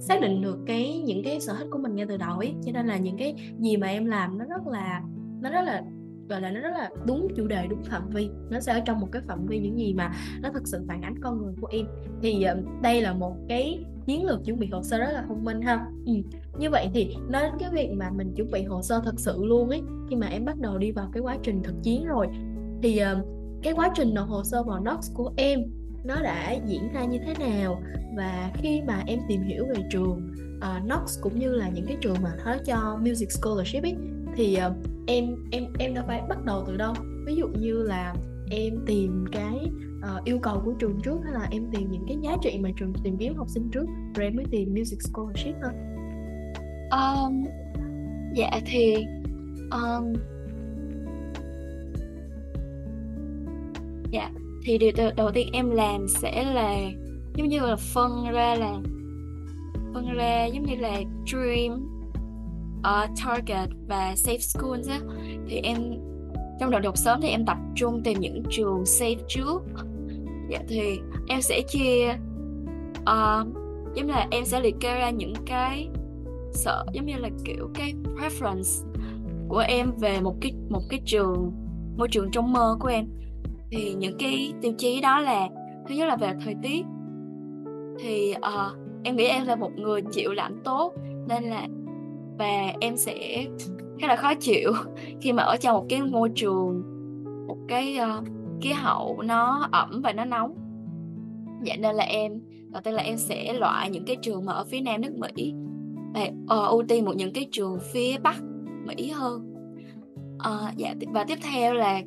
xác 0.00 0.20
định 0.20 0.42
được 0.42 0.58
cái 0.66 1.02
những 1.04 1.22
cái 1.24 1.40
sở 1.40 1.54
thích 1.58 1.68
của 1.70 1.78
mình 1.78 1.96
ngay 1.96 2.06
từ 2.06 2.16
đầu 2.16 2.38
ấy 2.38 2.54
cho 2.66 2.72
nên 2.72 2.86
là 2.86 2.96
những 2.96 3.16
cái 3.16 3.34
gì 3.58 3.76
mà 3.76 3.86
em 3.86 4.04
làm 4.04 4.38
nó 4.38 4.44
rất 4.44 4.66
là 4.66 5.02
nó 5.40 5.50
rất 5.50 5.62
là 5.62 5.82
gọi 6.28 6.40
là 6.40 6.50
nó 6.50 6.60
rất 6.60 6.70
là 6.70 6.90
đúng 7.06 7.28
chủ 7.36 7.46
đề 7.46 7.66
đúng 7.66 7.82
phạm 7.82 8.10
vi. 8.10 8.30
Nó 8.50 8.60
sẽ 8.60 8.72
ở 8.72 8.80
trong 8.80 9.00
một 9.00 9.08
cái 9.12 9.22
phạm 9.28 9.46
vi 9.46 9.58
những 9.58 9.78
gì 9.78 9.94
mà 9.94 10.12
nó 10.42 10.50
thực 10.54 10.68
sự 10.68 10.84
phản 10.88 11.02
ánh 11.02 11.14
con 11.22 11.42
người 11.42 11.54
của 11.60 11.68
em. 11.70 11.86
Thì 12.22 12.46
uh, 12.52 12.82
đây 12.82 13.00
là 13.00 13.12
một 13.12 13.36
cái 13.48 13.84
chiến 14.06 14.24
lược 14.24 14.44
chuẩn 14.44 14.58
bị 14.58 14.68
hồ 14.72 14.82
sơ 14.82 14.98
rất 14.98 15.12
là 15.12 15.24
thông 15.28 15.44
minh 15.44 15.62
ha. 15.62 15.86
Ừ. 16.06 16.12
như 16.58 16.70
vậy 16.70 16.90
thì 16.94 17.16
nói 17.28 17.42
đến 17.42 17.52
cái 17.58 17.70
việc 17.72 17.90
mà 17.96 18.10
mình 18.10 18.34
chuẩn 18.36 18.50
bị 18.50 18.64
hồ 18.64 18.82
sơ 18.82 19.00
thật 19.04 19.14
sự 19.16 19.44
luôn 19.44 19.68
ấy 19.68 19.82
khi 20.10 20.16
mà 20.16 20.26
em 20.26 20.44
bắt 20.44 20.58
đầu 20.58 20.78
đi 20.78 20.90
vào 20.90 21.10
cái 21.12 21.20
quá 21.20 21.36
trình 21.42 21.62
thực 21.62 21.74
chiến 21.82 22.04
rồi 22.06 22.26
thì 22.82 23.02
uh, 23.02 23.26
cái 23.62 23.72
quá 23.72 23.90
trình 23.94 24.14
nộp 24.14 24.28
hồ 24.28 24.44
sơ 24.44 24.62
vào 24.62 24.80
Nox 24.80 25.10
của 25.14 25.32
em 25.36 25.60
nó 26.04 26.22
đã 26.22 26.52
diễn 26.66 26.92
ra 26.92 27.04
như 27.04 27.18
thế 27.26 27.34
nào? 27.38 27.82
Và 28.16 28.50
khi 28.54 28.82
mà 28.86 29.02
em 29.06 29.18
tìm 29.28 29.42
hiểu 29.42 29.66
về 29.66 29.82
trường 29.90 30.34
ờ, 30.60 30.76
uh, 30.76 30.84
Knox 30.84 31.20
cũng 31.20 31.38
như 31.38 31.52
là 31.52 31.68
những 31.68 31.86
cái 31.86 31.96
trường 32.00 32.16
mà 32.22 32.32
nó 32.44 32.56
cho 32.64 32.98
music 33.00 33.32
scholarship 33.32 33.82
ấy 33.82 33.96
thì 34.36 34.58
uh, 34.66 34.93
em 35.06 35.36
em 35.50 35.64
em 35.78 35.94
đã 35.94 36.04
phải 36.06 36.22
bắt 36.28 36.44
đầu 36.44 36.64
từ 36.66 36.76
đâu? 36.76 36.94
Ví 37.26 37.34
dụ 37.34 37.48
như 37.48 37.82
là 37.82 38.14
em 38.50 38.74
tìm 38.86 39.24
cái 39.32 39.70
uh, 39.98 40.24
yêu 40.24 40.38
cầu 40.42 40.62
của 40.64 40.72
trường 40.78 41.00
trước 41.04 41.18
hay 41.24 41.32
là 41.32 41.48
em 41.50 41.70
tìm 41.72 41.90
những 41.90 42.04
cái 42.08 42.16
giá 42.22 42.36
trị 42.42 42.58
mà 42.62 42.68
trường 42.76 42.92
tìm 43.04 43.16
kiếm 43.18 43.34
học 43.36 43.48
sinh 43.48 43.70
trước 43.72 43.86
rồi 44.14 44.26
em 44.26 44.36
mới 44.36 44.44
tìm 44.50 44.74
music 44.78 44.98
scholarship 45.02 45.54
hơn 45.62 45.74
um, 46.90 47.44
dạ 48.34 48.60
thì 48.66 48.94
um, 49.70 50.12
dạ 54.10 54.30
thì 54.64 54.78
điều 54.78 54.92
đầu 55.16 55.30
tiên 55.30 55.48
em 55.52 55.70
làm 55.70 56.08
sẽ 56.08 56.44
là 56.44 56.76
giống 57.34 57.48
như 57.48 57.60
là 57.60 57.76
phân 57.76 58.24
ra 58.32 58.54
là 58.54 58.72
phân 59.94 60.14
ra 60.16 60.44
giống 60.46 60.62
như 60.62 60.74
là 60.76 61.00
dream 61.26 61.93
uh, 62.84 63.10
target 63.24 63.68
và 63.88 64.14
safe 64.14 64.38
schools 64.38 64.88
á 64.88 65.00
thì 65.48 65.56
em 65.56 65.76
trong 66.60 66.70
đợt 66.70 66.80
đọc 66.80 66.96
sớm 66.96 67.20
thì 67.22 67.28
em 67.28 67.46
tập 67.46 67.56
trung 67.74 68.02
tìm 68.02 68.20
những 68.20 68.42
trường 68.50 68.82
safe 68.82 69.16
trước. 69.28 69.62
Dạ 70.50 70.58
thì 70.68 71.00
em 71.28 71.42
sẽ 71.42 71.62
chia 71.68 72.14
uh, 73.00 73.46
giống 73.94 74.06
như 74.06 74.12
là 74.12 74.26
em 74.30 74.44
sẽ 74.44 74.60
liệt 74.60 74.74
kê 74.80 74.94
ra 74.94 75.10
những 75.10 75.34
cái 75.46 75.88
sợ 76.52 76.84
giống 76.92 77.06
như 77.06 77.16
là 77.16 77.28
kiểu 77.44 77.70
cái 77.74 77.94
preference 78.16 78.86
của 79.48 79.64
em 79.68 79.92
về 80.00 80.20
một 80.20 80.34
cái 80.40 80.52
một 80.70 80.82
cái 80.88 81.00
trường 81.04 81.52
môi 81.96 82.08
trường 82.08 82.30
trong 82.30 82.52
mơ 82.52 82.76
của 82.80 82.88
em. 82.88 83.06
Thì 83.70 83.94
những 83.94 84.16
cái 84.18 84.52
tiêu 84.62 84.72
chí 84.78 85.00
đó 85.00 85.20
là 85.20 85.48
thứ 85.88 85.94
nhất 85.94 86.06
là 86.06 86.16
về 86.16 86.32
thời 86.44 86.54
tiết. 86.62 86.84
Thì 88.00 88.34
uh, 88.36 88.78
em 89.04 89.16
nghĩ 89.16 89.24
em 89.24 89.46
là 89.46 89.56
một 89.56 89.70
người 89.76 90.02
chịu 90.12 90.32
lạnh 90.32 90.60
tốt 90.64 90.92
nên 91.28 91.44
là 91.44 91.68
và 92.38 92.72
em 92.80 92.96
sẽ 92.96 93.46
khá 94.00 94.06
là 94.06 94.16
khó 94.16 94.34
chịu 94.34 94.72
khi 95.20 95.32
mà 95.32 95.42
ở 95.42 95.56
trong 95.56 95.76
một 95.76 95.86
cái 95.88 96.02
môi 96.02 96.30
trường 96.34 96.82
một 97.46 97.56
cái 97.68 97.98
uh, 98.18 98.24
khí 98.60 98.72
hậu 98.72 99.22
nó 99.22 99.68
ẩm 99.72 100.00
và 100.04 100.12
nó 100.12 100.24
nóng. 100.24 100.54
Vậy 101.66 101.76
nên 101.76 101.96
là 101.96 102.04
em 102.04 102.40
đầu 102.70 102.82
tiên 102.84 102.94
là 102.94 103.02
em 103.02 103.16
sẽ 103.16 103.52
loại 103.52 103.90
những 103.90 104.04
cái 104.04 104.16
trường 104.22 104.44
mà 104.44 104.52
ở 104.52 104.64
phía 104.64 104.80
nam 104.80 105.00
nước 105.00 105.12
mỹ 105.16 105.54
và 106.14 106.22
uh, 106.22 106.70
ưu 106.70 106.82
tiên 106.88 107.04
một 107.04 107.16
những 107.16 107.32
cái 107.32 107.48
trường 107.52 107.78
phía 107.92 108.18
bắc 108.18 108.36
mỹ 108.84 109.10
hơn. 109.10 109.54
Uh, 110.36 110.76
dạ 110.76 110.94
và 111.12 111.24
tiếp 111.24 111.38
theo 111.42 111.74
là 111.74 112.02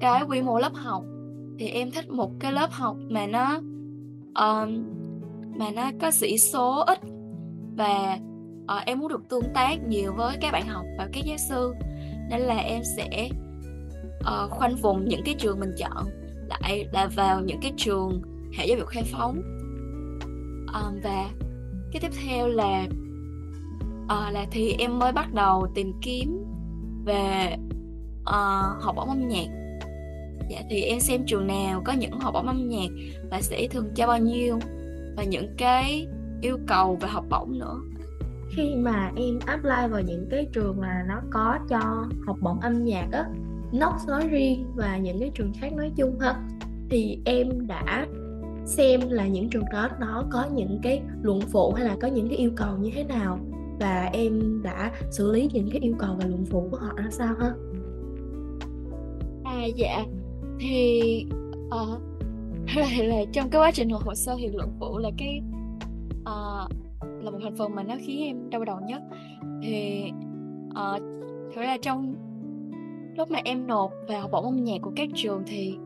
cái 0.00 0.22
quy 0.28 0.42
mô 0.42 0.58
lớp 0.58 0.74
học. 0.74 1.04
Thì 1.58 1.68
em 1.68 1.90
thích 1.90 2.10
một 2.10 2.30
cái 2.40 2.52
lớp 2.52 2.70
học 2.70 2.96
mà 3.08 3.26
nó 3.26 3.56
um, 4.34 4.84
mà 5.58 5.70
nó 5.74 5.90
có 6.00 6.10
sĩ 6.10 6.38
số 6.38 6.84
ít 6.86 6.98
và 7.76 8.18
uh, 8.76 8.86
em 8.86 8.98
muốn 8.98 9.08
được 9.08 9.28
tương 9.28 9.54
tác 9.54 9.76
nhiều 9.88 10.12
với 10.12 10.36
các 10.40 10.52
bạn 10.52 10.66
học 10.66 10.86
và 10.98 11.08
các 11.12 11.24
giáo 11.24 11.38
sư. 11.48 11.74
Nên 12.30 12.40
là 12.40 12.56
em 12.56 12.82
sẽ 12.96 13.28
uh, 14.20 14.50
khoanh 14.50 14.76
vùng 14.76 15.08
những 15.08 15.22
cái 15.24 15.34
trường 15.38 15.60
mình 15.60 15.74
chọn 15.78 16.06
lại 16.48 16.86
là 16.92 17.06
vào 17.06 17.40
những 17.40 17.60
cái 17.62 17.72
trường 17.76 18.22
hệ 18.58 18.66
giáo 18.66 18.78
dục 18.78 18.88
khai 18.88 19.02
phóng. 19.12 19.42
Uh, 20.64 21.04
và 21.04 21.30
cái 21.92 22.00
tiếp 22.00 22.10
theo 22.24 22.48
là 22.48 22.86
uh, 24.04 24.32
là 24.32 24.46
thì 24.50 24.72
em 24.78 24.98
mới 24.98 25.12
bắt 25.12 25.34
đầu 25.34 25.66
tìm 25.74 25.92
kiếm 26.02 26.44
về 27.04 27.56
uh, 28.22 28.82
học 28.82 28.96
bổng 28.96 29.08
âm 29.08 29.28
nhạc. 29.28 29.46
Dạ 30.48 30.62
thì 30.70 30.82
em 30.82 31.00
xem 31.00 31.26
trường 31.26 31.46
nào 31.46 31.82
có 31.84 31.92
những 31.92 32.20
học 32.20 32.34
bổng 32.34 32.46
âm 32.46 32.68
nhạc 32.68 32.88
và 33.30 33.40
sẽ 33.40 33.68
thường 33.70 33.90
cho 33.94 34.06
bao 34.06 34.18
nhiêu 34.18 34.58
và 35.16 35.24
những 35.24 35.54
cái 35.58 36.06
yêu 36.42 36.58
cầu 36.66 36.98
về 37.00 37.08
học 37.08 37.24
bổng 37.30 37.58
nữa 37.58 37.80
khi 38.50 38.74
mà 38.76 39.12
em 39.16 39.38
apply 39.46 39.88
vào 39.90 40.02
những 40.02 40.26
cái 40.30 40.46
trường 40.52 40.80
mà 40.80 41.04
nó 41.08 41.20
có 41.30 41.58
cho 41.68 42.06
học 42.26 42.36
bổng 42.40 42.60
âm 42.60 42.84
nhạc 42.84 43.08
á 43.12 43.24
Knox 43.70 44.08
nói 44.08 44.28
riêng 44.28 44.66
và 44.74 44.98
những 44.98 45.20
cái 45.20 45.30
trường 45.34 45.52
khác 45.60 45.72
nói 45.72 45.92
chung 45.96 46.18
ha 46.20 46.34
thì 46.90 47.18
em 47.24 47.66
đã 47.66 48.06
xem 48.64 49.00
là 49.08 49.26
những 49.26 49.50
trường 49.50 49.64
đó 49.72 49.88
nó 50.00 50.24
có 50.30 50.46
những 50.54 50.78
cái 50.82 51.02
luận 51.22 51.40
phụ 51.40 51.72
hay 51.72 51.84
là 51.84 51.96
có 52.00 52.08
những 52.08 52.28
cái 52.28 52.38
yêu 52.38 52.50
cầu 52.56 52.76
như 52.76 52.90
thế 52.94 53.04
nào 53.04 53.38
và 53.80 54.10
em 54.12 54.62
đã 54.62 54.92
xử 55.10 55.32
lý 55.32 55.48
những 55.52 55.70
cái 55.70 55.80
yêu 55.80 55.94
cầu 55.98 56.16
và 56.18 56.26
luận 56.26 56.44
phụ 56.50 56.68
của 56.70 56.76
họ 56.76 56.92
ra 56.96 57.10
sao 57.10 57.34
ha? 57.40 57.52
À 59.44 59.64
dạ. 59.76 60.04
Thì 60.60 61.26
uh, 61.66 62.00
là, 62.76 63.04
là 63.04 63.24
trong 63.32 63.50
cái 63.50 63.60
quá 63.60 63.70
trình 63.74 63.88
nộp 63.88 64.02
hồ 64.02 64.14
sơ 64.14 64.36
thì 64.38 64.48
luận 64.48 64.76
phụ 64.80 64.98
là 64.98 65.10
cái 65.18 65.42
uh, 66.22 66.89
là 67.22 67.30
một 67.30 67.38
thành 67.42 67.56
phần 67.56 67.74
mà 67.74 67.82
nó 67.82 67.94
khiến 68.00 68.20
em 68.20 68.50
đau 68.50 68.64
đầu 68.64 68.78
nhất. 68.86 69.02
Thì 69.62 70.04
uh, 70.68 71.02
thực 71.54 71.60
ra 71.60 71.76
trong 71.82 72.14
lúc 73.16 73.30
mà 73.30 73.38
em 73.44 73.66
nộp 73.66 73.90
về 74.08 74.18
học 74.18 74.30
bổng 74.32 74.44
âm 74.44 74.64
nhạc 74.64 74.78
của 74.82 74.92
các 74.96 75.08
trường 75.14 75.42
thì 75.46 75.76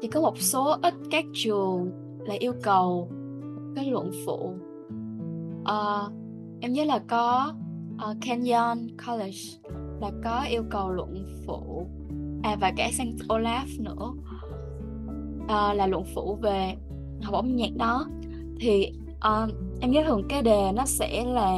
chỉ 0.00 0.08
có 0.08 0.20
một 0.20 0.38
số 0.38 0.76
ít 0.82 0.94
các 1.10 1.24
trường 1.34 1.90
là 2.26 2.34
yêu 2.38 2.52
cầu 2.62 3.08
cái 3.76 3.90
luận 3.90 4.10
phụ. 4.26 4.54
Uh, 5.60 6.12
em 6.60 6.72
nhớ 6.72 6.84
là 6.84 6.98
có 6.98 7.52
uh, 7.94 8.16
Kenyon 8.20 8.78
College 9.06 9.38
là 10.00 10.10
có 10.24 10.44
yêu 10.50 10.62
cầu 10.70 10.90
luận 10.90 11.26
phụ. 11.46 11.86
À 12.42 12.56
và 12.60 12.72
cả 12.76 12.88
Saint 12.92 13.16
Olaf 13.28 13.66
nữa. 13.78 14.12
Uh, 15.44 15.76
là 15.76 15.86
luận 15.86 16.04
phụ 16.14 16.38
về 16.42 16.74
học 17.22 17.32
bổng 17.32 17.56
nhạc 17.56 17.76
đó. 17.76 18.06
Thì 18.60 18.92
uh, 19.16 19.50
em 19.80 19.90
nghĩ 19.90 20.00
thường 20.06 20.22
cái 20.28 20.42
đề 20.42 20.72
nó 20.74 20.86
sẽ 20.86 21.24
là 21.24 21.50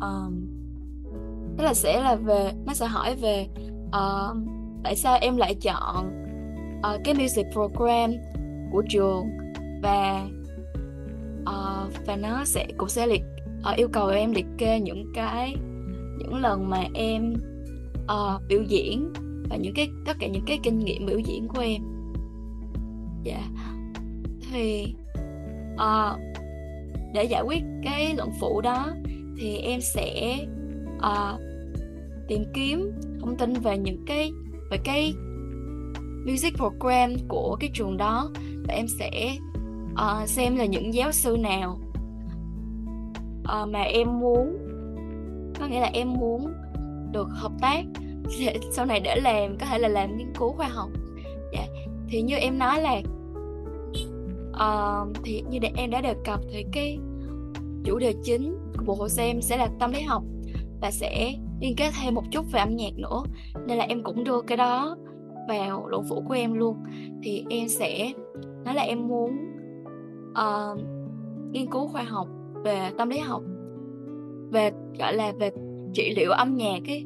um, 0.00 0.46
tức 1.56 1.64
là 1.64 1.74
sẽ 1.74 2.00
là 2.00 2.14
về 2.14 2.52
nó 2.66 2.74
sẽ 2.74 2.86
hỏi 2.86 3.14
về 3.14 3.46
uh, 3.86 4.36
tại 4.84 4.96
sao 4.96 5.18
em 5.20 5.36
lại 5.36 5.54
chọn 5.54 6.10
uh, 6.78 7.00
cái 7.04 7.14
music 7.14 7.46
program 7.52 8.12
của 8.72 8.82
trường 8.88 9.26
và 9.82 10.28
uh, 11.40 12.06
và 12.06 12.16
nó 12.16 12.44
sẽ 12.44 12.66
cũng 12.76 12.88
sẽ 12.88 13.06
liệt 13.06 13.22
uh, 13.70 13.76
yêu 13.76 13.88
cầu 13.88 14.08
em 14.08 14.32
liệt 14.32 14.46
kê 14.58 14.80
những 14.80 15.12
cái 15.14 15.56
những 16.18 16.34
lần 16.34 16.70
mà 16.70 16.84
em 16.94 17.34
uh, 18.04 18.42
biểu 18.48 18.62
diễn 18.62 19.12
và 19.50 19.56
những 19.56 19.74
cái 19.74 19.88
tất 20.06 20.16
cả 20.18 20.26
những 20.26 20.44
cái 20.46 20.58
kinh 20.62 20.78
nghiệm 20.78 21.06
biểu 21.06 21.18
diễn 21.18 21.48
của 21.48 21.60
em 21.60 21.82
dạ 23.22 23.34
yeah. 23.34 23.50
thì 24.52 24.94
uh, 25.74 26.33
để 27.14 27.24
giải 27.24 27.42
quyết 27.42 27.62
cái 27.84 28.14
luận 28.16 28.30
phụ 28.40 28.60
đó 28.60 28.86
thì 29.38 29.56
em 29.56 29.80
sẽ 29.80 30.38
uh, 30.96 31.40
tìm 32.28 32.44
kiếm 32.54 32.92
thông 33.20 33.36
tin 33.36 33.52
về 33.52 33.78
những 33.78 34.04
cái 34.06 34.32
về 34.70 34.78
cái 34.84 35.14
music 36.26 36.54
program 36.56 37.14
của 37.28 37.56
cái 37.60 37.70
trường 37.74 37.96
đó 37.96 38.30
và 38.68 38.74
em 38.74 38.86
sẽ 38.88 39.36
uh, 39.92 40.28
xem 40.28 40.56
là 40.56 40.64
những 40.64 40.94
giáo 40.94 41.12
sư 41.12 41.36
nào 41.40 41.80
uh, 43.40 43.68
mà 43.68 43.80
em 43.80 44.20
muốn 44.20 44.58
có 45.60 45.66
nghĩa 45.66 45.80
là 45.80 45.90
em 45.92 46.14
muốn 46.14 46.52
được 47.12 47.28
hợp 47.30 47.52
tác 47.60 47.82
để, 48.38 48.58
sau 48.72 48.86
này 48.86 49.00
để 49.00 49.16
làm 49.16 49.58
có 49.58 49.66
thể 49.66 49.78
là 49.78 49.88
làm 49.88 50.16
nghiên 50.16 50.32
cứu 50.38 50.52
khoa 50.52 50.68
học 50.68 50.88
dạ. 51.52 51.66
thì 52.08 52.22
như 52.22 52.36
em 52.36 52.58
nói 52.58 52.82
là 52.82 53.00
uh, 54.54 55.16
thì 55.24 55.42
như 55.50 55.58
để 55.58 55.70
em 55.76 55.90
đã 55.90 56.00
đề 56.00 56.14
cập 56.24 56.40
thì 56.52 56.64
cái 56.72 56.98
chủ 57.84 57.98
đề 57.98 58.14
chính 58.22 58.56
của 58.78 58.84
bộ 58.86 58.94
hồ 58.94 59.08
sơ 59.08 59.22
em 59.22 59.42
sẽ 59.42 59.56
là 59.56 59.68
tâm 59.78 59.92
lý 59.92 60.00
học 60.00 60.22
và 60.80 60.90
sẽ 60.90 61.34
liên 61.60 61.76
kết 61.76 61.90
thêm 62.02 62.14
một 62.14 62.24
chút 62.30 62.52
về 62.52 62.60
âm 62.60 62.76
nhạc 62.76 62.90
nữa 62.96 63.22
nên 63.66 63.78
là 63.78 63.84
em 63.84 64.02
cũng 64.02 64.24
đưa 64.24 64.40
cái 64.42 64.56
đó 64.56 64.96
vào 65.48 65.86
luận 65.88 66.04
phủ 66.08 66.22
của 66.28 66.34
em 66.34 66.52
luôn. 66.52 66.76
Thì 67.22 67.44
em 67.50 67.68
sẽ 67.68 68.12
nói 68.64 68.74
là 68.74 68.82
em 68.82 69.08
muốn 69.08 69.30
uh, 70.30 70.80
nghiên 71.52 71.70
cứu 71.70 71.88
khoa 71.88 72.02
học 72.02 72.28
về 72.64 72.90
tâm 72.98 73.08
lý 73.08 73.18
học 73.18 73.42
về 74.50 74.70
gọi 74.98 75.14
là 75.14 75.32
về 75.32 75.50
trị 75.94 76.14
liệu 76.16 76.30
âm 76.30 76.56
nhạc 76.56 76.80
ấy. 76.88 77.04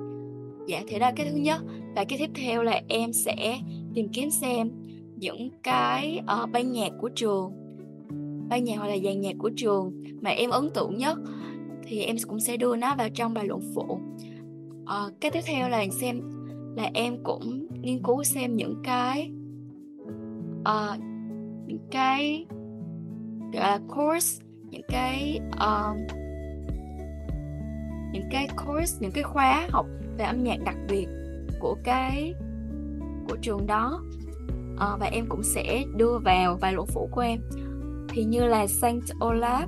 Dạ 0.67 0.83
thì 0.88 0.99
đó 0.99 1.11
cái 1.17 1.31
thứ 1.31 1.37
nhất. 1.37 1.62
Và 1.97 2.05
cái 2.05 2.19
tiếp 2.19 2.31
theo 2.35 2.62
là 2.62 2.81
em 2.88 3.12
sẽ 3.12 3.59
tìm 3.95 4.09
kiếm 4.09 4.31
xem 4.31 4.71
những 5.19 5.51
cái 5.63 6.21
uh, 6.43 6.51
ban 6.51 6.73
nhạc 6.73 6.93
của 7.01 7.09
trường. 7.09 7.53
Ban 8.49 8.65
nhạc 8.65 8.77
hoặc 8.77 8.89
là 8.89 8.97
dàn 9.05 9.21
nhạc 9.21 9.35
của 9.39 9.51
trường 9.57 10.03
mà 10.21 10.31
em 10.31 10.51
ấn 10.51 10.71
tượng 10.75 10.97
nhất 10.97 11.19
thì 11.83 12.03
em 12.03 12.17
cũng 12.27 12.41
sẽ 12.41 12.57
đưa 12.57 12.77
nó 12.77 12.95
vào 12.95 13.09
trong 13.09 13.35
bài 13.35 13.45
luận 13.45 13.61
phụ 13.75 13.83
uh, 13.93 14.01
ờ, 14.87 15.13
cái 15.21 15.31
tiếp 15.31 15.41
theo 15.47 15.69
là 15.69 15.85
xem 16.00 16.21
là 16.76 16.91
em 16.95 17.17
cũng 17.25 17.67
nghiên 17.81 18.02
cứu 18.02 18.25
xem 18.25 18.57
những 18.57 18.75
cái 18.85 19.31
uh, 20.61 21.00
những 21.67 21.87
cái 21.91 22.47
gọi 23.52 23.63
là 23.63 23.81
course 23.97 24.45
những 24.71 24.83
cái 24.89 25.41
uh, 25.54 25.97
những 28.13 28.28
cái 28.31 28.49
course 28.67 28.99
những 29.00 29.13
cái 29.13 29.23
khóa 29.23 29.69
học 29.71 29.87
về 30.19 30.25
âm 30.25 30.45
nhạc 30.45 30.57
đặc 30.65 30.76
biệt 30.89 31.07
của 31.61 31.76
cái 31.85 32.35
của 33.28 33.37
trường 33.43 33.67
đó 33.67 34.02
à, 34.80 34.97
và 35.00 35.06
em 35.06 35.26
cũng 35.28 35.43
sẽ 35.43 35.84
đưa 35.97 36.19
vào 36.19 36.58
vài 36.60 36.73
lỗ 36.73 36.84
phụ 36.86 37.08
của 37.12 37.21
em. 37.21 37.41
Thì 38.08 38.25
như 38.25 38.47
là 38.47 38.67
Saint 38.67 39.02
Olaf. 39.21 39.67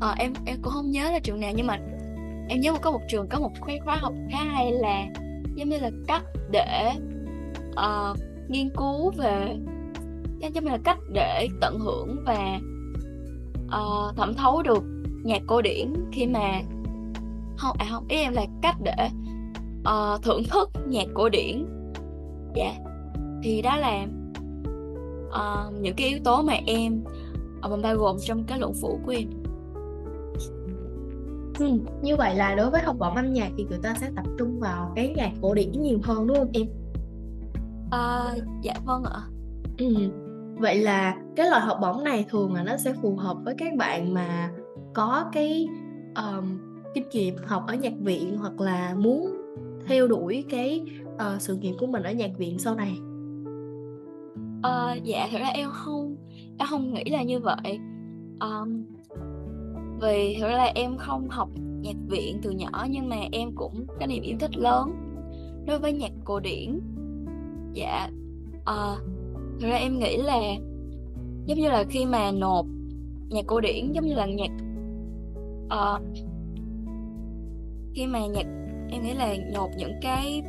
À, 0.00 0.14
em 0.18 0.32
em 0.46 0.56
cũng 0.62 0.72
không 0.72 0.90
nhớ 0.90 1.10
là 1.10 1.18
trường 1.18 1.40
nào 1.40 1.52
nhưng 1.56 1.66
mà 1.66 1.78
em 2.48 2.60
nhớ 2.60 2.72
có 2.82 2.90
một 2.90 3.00
trường 3.08 3.28
có 3.28 3.38
một 3.40 3.50
khóa 3.60 3.74
khóa 3.84 3.96
học 3.96 4.12
khá 4.30 4.44
hay 4.44 4.72
là 4.72 5.06
giống 5.54 5.68
như 5.68 5.78
là 5.78 5.90
cách 6.06 6.22
để 6.50 6.92
uh, 7.70 8.18
nghiên 8.48 8.70
cứu 8.76 9.12
về 9.16 9.56
giống 10.38 10.64
như 10.64 10.70
là 10.70 10.78
cách 10.84 10.98
để 11.12 11.48
tận 11.60 11.78
hưởng 11.78 12.24
và 12.26 12.60
uh, 13.66 14.16
thẩm 14.16 14.34
thấu 14.34 14.62
được 14.62 14.84
nhạc 15.24 15.42
cổ 15.46 15.62
điển 15.62 15.92
khi 16.12 16.26
mà 16.26 16.60
không 17.56 17.76
à 17.78 17.86
không 17.90 18.06
ý 18.08 18.16
em 18.16 18.32
là 18.32 18.44
cách 18.62 18.76
để 18.82 19.08
uh, 19.80 20.22
thưởng 20.22 20.42
thức 20.50 20.70
nhạc 20.86 21.06
cổ 21.14 21.28
điển 21.28 21.66
dạ 22.54 22.74
thì 23.42 23.62
đó 23.62 23.76
là 23.76 24.06
uh, 25.26 25.80
những 25.80 25.94
cái 25.96 26.08
yếu 26.08 26.18
tố 26.24 26.42
mà 26.42 26.54
em 26.66 27.04
uh, 27.74 27.82
bao 27.82 27.96
gồm 27.96 28.16
trong 28.20 28.44
cái 28.44 28.58
luận 28.58 28.72
phụ 28.80 29.00
của 29.06 29.12
em 29.12 29.28
Ừ, 31.58 31.66
như 32.02 32.16
vậy 32.16 32.34
là 32.34 32.54
đối 32.54 32.70
với 32.70 32.82
học 32.82 32.96
bổng 32.98 33.14
âm 33.14 33.32
nhạc 33.32 33.50
thì 33.56 33.64
người 33.64 33.78
ta 33.82 33.94
sẽ 34.00 34.10
tập 34.16 34.24
trung 34.38 34.60
vào 34.60 34.92
cái 34.96 35.14
nhạc 35.16 35.30
cổ 35.42 35.54
điển 35.54 35.72
nhiều 35.72 35.98
hơn 36.02 36.26
đúng 36.26 36.36
không 36.36 36.50
em? 36.52 36.66
À, 37.90 38.34
dạ 38.62 38.74
vâng 38.84 39.02
ạ. 39.04 39.20
Ừ. 39.78 39.94
Vậy 40.58 40.78
là 40.78 41.16
cái 41.36 41.50
loại 41.50 41.62
học 41.62 41.78
bổng 41.82 42.04
này 42.04 42.26
thường 42.30 42.54
là 42.54 42.62
nó 42.62 42.76
sẽ 42.76 42.92
phù 43.02 43.16
hợp 43.16 43.36
với 43.44 43.54
các 43.58 43.74
bạn 43.76 44.14
mà 44.14 44.50
có 44.94 45.24
cái 45.32 45.68
um, 46.16 46.58
kinh 46.94 47.08
nghiệm 47.08 47.36
học 47.46 47.64
ở 47.66 47.74
nhạc 47.74 47.94
viện 48.00 48.36
hoặc 48.38 48.60
là 48.60 48.94
muốn 48.94 49.34
theo 49.86 50.06
đuổi 50.06 50.44
cái 50.50 50.84
uh, 51.14 51.42
sự 51.42 51.56
nghiệp 51.56 51.74
của 51.80 51.86
mình 51.86 52.02
ở 52.02 52.12
nhạc 52.12 52.30
viện 52.38 52.58
sau 52.58 52.74
này. 52.74 52.98
Uh, 54.58 55.04
dạ 55.04 55.28
thật 55.32 55.38
ra 55.38 55.46
em 55.46 55.68
không 55.72 56.16
em 56.58 56.68
không 56.68 56.94
nghĩ 56.94 57.04
là 57.04 57.22
như 57.22 57.40
vậy. 57.40 57.78
Um, 58.40 58.84
vì 60.00 60.36
thật 60.40 60.48
ra 60.48 60.56
là 60.56 60.72
em 60.74 60.96
không 60.96 61.28
học 61.28 61.48
nhạc 61.80 61.96
viện 62.08 62.38
từ 62.42 62.50
nhỏ 62.50 62.86
nhưng 62.90 63.08
mà 63.08 63.16
em 63.32 63.52
cũng 63.54 63.86
có 64.00 64.06
niềm 64.06 64.22
yêu 64.22 64.36
thích 64.40 64.56
lớn 64.56 64.94
đối 65.66 65.78
với 65.78 65.92
nhạc 65.92 66.12
cổ 66.24 66.40
điển. 66.40 66.80
Dạ 67.72 68.08
uh, 68.60 68.98
thật 69.60 69.68
ra 69.68 69.76
em 69.76 69.98
nghĩ 69.98 70.16
là 70.16 70.40
giống 71.46 71.58
như 71.58 71.68
là 71.68 71.84
khi 71.88 72.06
mà 72.06 72.32
nộp 72.32 72.66
nhạc 73.28 73.46
cổ 73.46 73.60
điển 73.60 73.92
giống 73.92 74.06
như 74.06 74.14
là 74.14 74.26
nhạc 74.26 74.50
uh, 75.66 76.02
khi 77.94 78.06
mà 78.06 78.26
nhạc 78.26 78.46
em 78.90 79.02
nghĩ 79.02 79.14
là 79.14 79.34
nộp 79.54 79.70
những 79.76 79.92
cái 80.02 80.42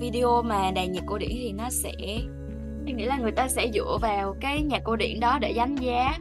video 0.00 0.42
mà 0.42 0.70
đàn 0.70 0.92
nhạc 0.92 1.02
cổ 1.06 1.18
điển 1.18 1.30
thì 1.32 1.52
nó 1.52 1.70
sẽ 1.70 1.92
em 2.86 2.96
nghĩ 2.96 3.04
là 3.04 3.18
người 3.18 3.32
ta 3.32 3.48
sẽ 3.48 3.70
dựa 3.74 3.98
vào 4.02 4.36
cái 4.40 4.62
nhạc 4.62 4.84
cổ 4.84 4.96
điển 4.96 5.20
đó 5.20 5.38
để 5.40 5.52
đánh 5.52 5.76
giá 5.76 6.18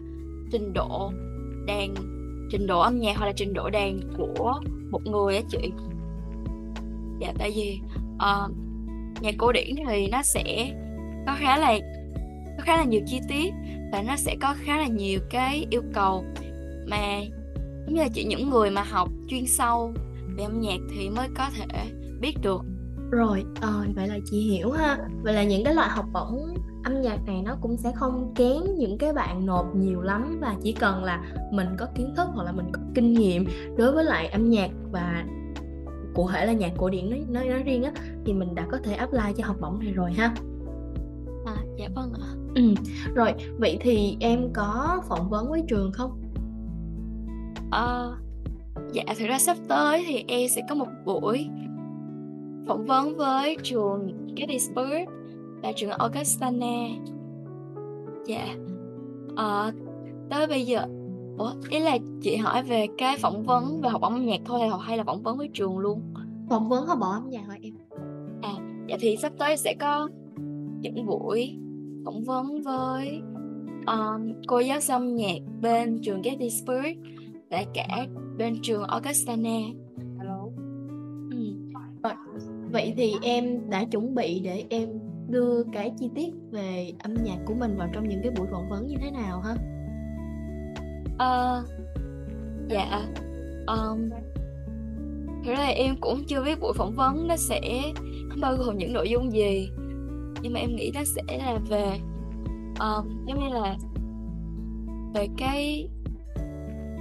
trình 0.52 0.74
độ 0.74 1.12
đàn 1.66 1.94
trình 2.52 2.68
độ 2.68 2.80
âm 2.80 3.00
nhạc 3.00 3.18
hoặc 3.18 3.26
là 3.26 3.32
trình 3.36 3.54
độ 3.54 3.70
đàn 3.70 4.00
của 4.18 4.62
một 4.92 5.02
người 5.06 5.36
á 5.36 5.42
chị. 5.50 5.72
Dạ 7.20 7.34
tại 7.40 7.52
vì 7.56 7.80
uh, 8.16 8.52
nhạc 9.22 9.36
cổ 9.38 9.52
điển 9.52 9.76
thì 9.88 10.08
nó 10.08 10.22
sẽ 10.24 10.72
có 11.28 11.36
khá 11.40 11.58
là 11.58 11.78
có 12.58 12.64
khá 12.64 12.78
là 12.78 12.84
nhiều 12.84 13.02
chi 13.06 13.20
tiết 13.30 13.54
và 13.92 14.02
nó 14.02 14.16
sẽ 14.16 14.36
có 14.42 14.56
khá 14.58 14.78
là 14.78 14.88
nhiều 14.88 15.20
cái 15.30 15.66
yêu 15.70 15.82
cầu 15.94 16.26
mà 16.88 17.20
giống 17.86 17.94
như 17.94 18.02
là 18.02 18.10
chỉ 18.14 18.24
những 18.24 18.50
người 18.50 18.70
mà 18.70 18.84
học 18.84 19.10
chuyên 19.28 19.46
sâu 19.58 19.94
về 20.38 20.44
âm 20.44 20.62
nhạc 20.62 20.78
thì 20.96 21.10
mới 21.10 21.28
có 21.38 21.50
thể 21.56 21.86
biết 22.20 22.36
được 22.42 22.62
rồi 23.12 23.46
à, 23.62 23.70
vậy 23.96 24.08
là 24.08 24.20
chị 24.26 24.40
hiểu 24.40 24.72
ha. 24.72 24.98
Vậy 25.24 25.34
là 25.34 25.44
những 25.44 25.64
cái 25.64 25.76
loại 25.76 25.90
học 25.90 26.06
bổng 26.14 26.56
âm 26.84 27.02
nhạc 27.02 27.18
này 27.26 27.42
nó 27.46 27.58
cũng 27.62 27.78
sẽ 27.78 27.92
không 27.96 28.34
kén 28.36 28.62
những 28.78 28.98
cái 28.98 29.14
bạn 29.14 29.46
nộp 29.46 29.76
nhiều 29.76 30.02
lắm 30.02 30.38
và 30.42 30.56
chỉ 30.62 30.72
cần 30.72 31.04
là 31.04 31.22
mình 31.52 31.68
có 31.78 31.88
kiến 31.96 32.14
thức 32.18 32.28
hoặc 32.34 32.44
là 32.44 32.52
mình 32.52 32.66
có 32.72 32.82
kinh 32.96 33.14
nghiệm 33.14 33.46
đối 33.78 33.92
với 33.92 34.04
lại 34.04 34.28
âm 34.28 34.50
nhạc 34.50 34.72
và 34.92 35.26
cụ 36.16 36.30
thể 36.30 36.46
là 36.46 36.54
nhạc 36.54 36.72
cổ 36.78 36.90
điển 36.90 37.10
nói 37.10 37.24
nói, 37.30 37.48
nói 37.48 37.64
riêng 37.64 37.84
á 37.84 37.92
thì 38.26 38.34
mình 38.34 38.56
đã 38.56 38.68
có 38.72 38.78
thể 38.84 38.94
apply 38.94 39.34
cho 39.38 39.46
học 39.46 39.56
bổng 39.62 39.80
này 39.80 39.94
rồi 39.94 40.14
ha. 40.14 40.36
À 41.46 41.56
dạ 41.78 41.88
vâng 41.96 42.14
ạ. 42.14 42.30
Ừ 42.56 42.74
rồi 43.16 43.34
vậy 43.58 43.78
thì 43.82 44.18
em 44.20 44.54
có 44.54 45.02
phỏng 45.10 45.30
vấn 45.30 45.50
với 45.50 45.64
trường 45.68 45.92
không? 45.92 46.22
Uh, 47.68 48.18
dạ 48.94 49.04
thực 49.20 49.28
ra 49.28 49.40
sắp 49.40 49.58
tới 49.68 50.04
thì 50.08 50.26
em 50.28 50.50
sẽ 50.50 50.62
có 50.70 50.76
một 50.76 50.88
buổi 51.06 51.50
phỏng 52.68 52.86
vấn 52.86 53.18
với 53.18 53.58
trường 53.64 54.28
Gettysburg 54.36 55.06
và 55.64 55.72
trường 55.76 55.92
Augustana 55.92 56.88
dạ 58.26 58.56
uh, 59.34 59.74
tới 60.30 60.48
bây 60.48 60.66
giờ 60.66 60.86
Ủa, 61.38 61.52
ý 61.70 61.80
là 61.80 61.98
chị 62.22 62.36
hỏi 62.36 62.64
về 62.64 62.88
cái 62.98 63.18
phỏng 63.18 63.44
vấn 63.44 63.82
về 63.82 63.90
học 63.90 64.02
âm 64.02 64.26
nhạc 64.26 64.42
thôi 64.46 64.60
hay 64.82 64.98
là 64.98 65.04
phỏng 65.04 65.24
vấn 65.24 65.38
với 65.38 65.50
trường 65.54 65.78
luôn? 65.78 66.02
Phỏng 66.50 66.70
vấn 66.70 66.86
học 66.86 67.00
âm 67.02 67.30
nhạc 67.30 67.48
hả 67.48 67.58
em? 67.62 67.74
À, 68.42 68.54
dạ 68.88 68.98
thì 69.00 69.18
sắp 69.22 69.32
tới 69.38 69.58
sẽ 69.58 69.74
có 69.80 70.10
những 70.82 71.06
buổi 71.06 71.58
phỏng 72.06 72.24
vấn 72.24 72.62
với 72.62 73.22
um, 73.88 74.34
cô 74.48 74.60
giáo 74.60 74.80
sư 74.80 74.94
âm 74.94 75.16
nhạc 75.16 75.38
bên 75.62 76.02
trường 76.02 76.22
Gettysburg 76.22 76.98
và 77.50 77.64
cả 77.74 78.08
bên 78.38 78.56
trường 78.62 78.84
Augustana. 78.84 79.60
Vậy 82.76 82.94
thì 82.98 83.14
em 83.22 83.70
đã 83.70 83.84
chuẩn 83.92 84.16
bị 84.16 84.40
để 84.40 84.66
em 84.70 84.90
đưa 85.30 85.64
cái 85.74 85.92
chi 86.00 86.10
tiết 86.16 86.34
về 86.52 86.94
âm 87.04 87.14
nhạc 87.14 87.38
của 87.46 87.54
mình 87.54 87.78
vào 87.78 87.90
trong 87.94 88.08
những 88.08 88.20
cái 88.24 88.32
buổi 88.32 88.48
phỏng 88.52 88.70
vấn 88.70 88.88
như 88.88 88.96
thế 89.02 89.12
nào 89.12 89.42
ha? 89.42 89.54
Uh, 91.14 91.66
dạ 92.70 93.06
um, 93.68 94.10
Thật 95.46 95.54
ra 95.58 95.66
em 95.66 95.96
cũng 96.02 96.24
chưa 96.28 96.44
biết 96.44 96.60
buổi 96.60 96.74
phỏng 96.76 96.96
vấn 96.96 97.28
nó 97.28 97.36
sẽ 97.38 97.82
bao 98.42 98.56
gồm 98.56 98.78
những 98.78 98.94
nội 98.94 99.10
dung 99.10 99.32
gì 99.32 99.70
Nhưng 100.42 100.54
mà 100.54 100.60
em 100.60 100.76
nghĩ 100.76 100.92
nó 100.96 101.02
sẽ 101.04 101.38
là 101.38 101.60
về 101.70 102.00
um, 102.80 103.26
Giống 103.28 103.40
như 103.40 103.50
là 103.54 103.78
Về 105.14 105.28
cái 105.38 105.90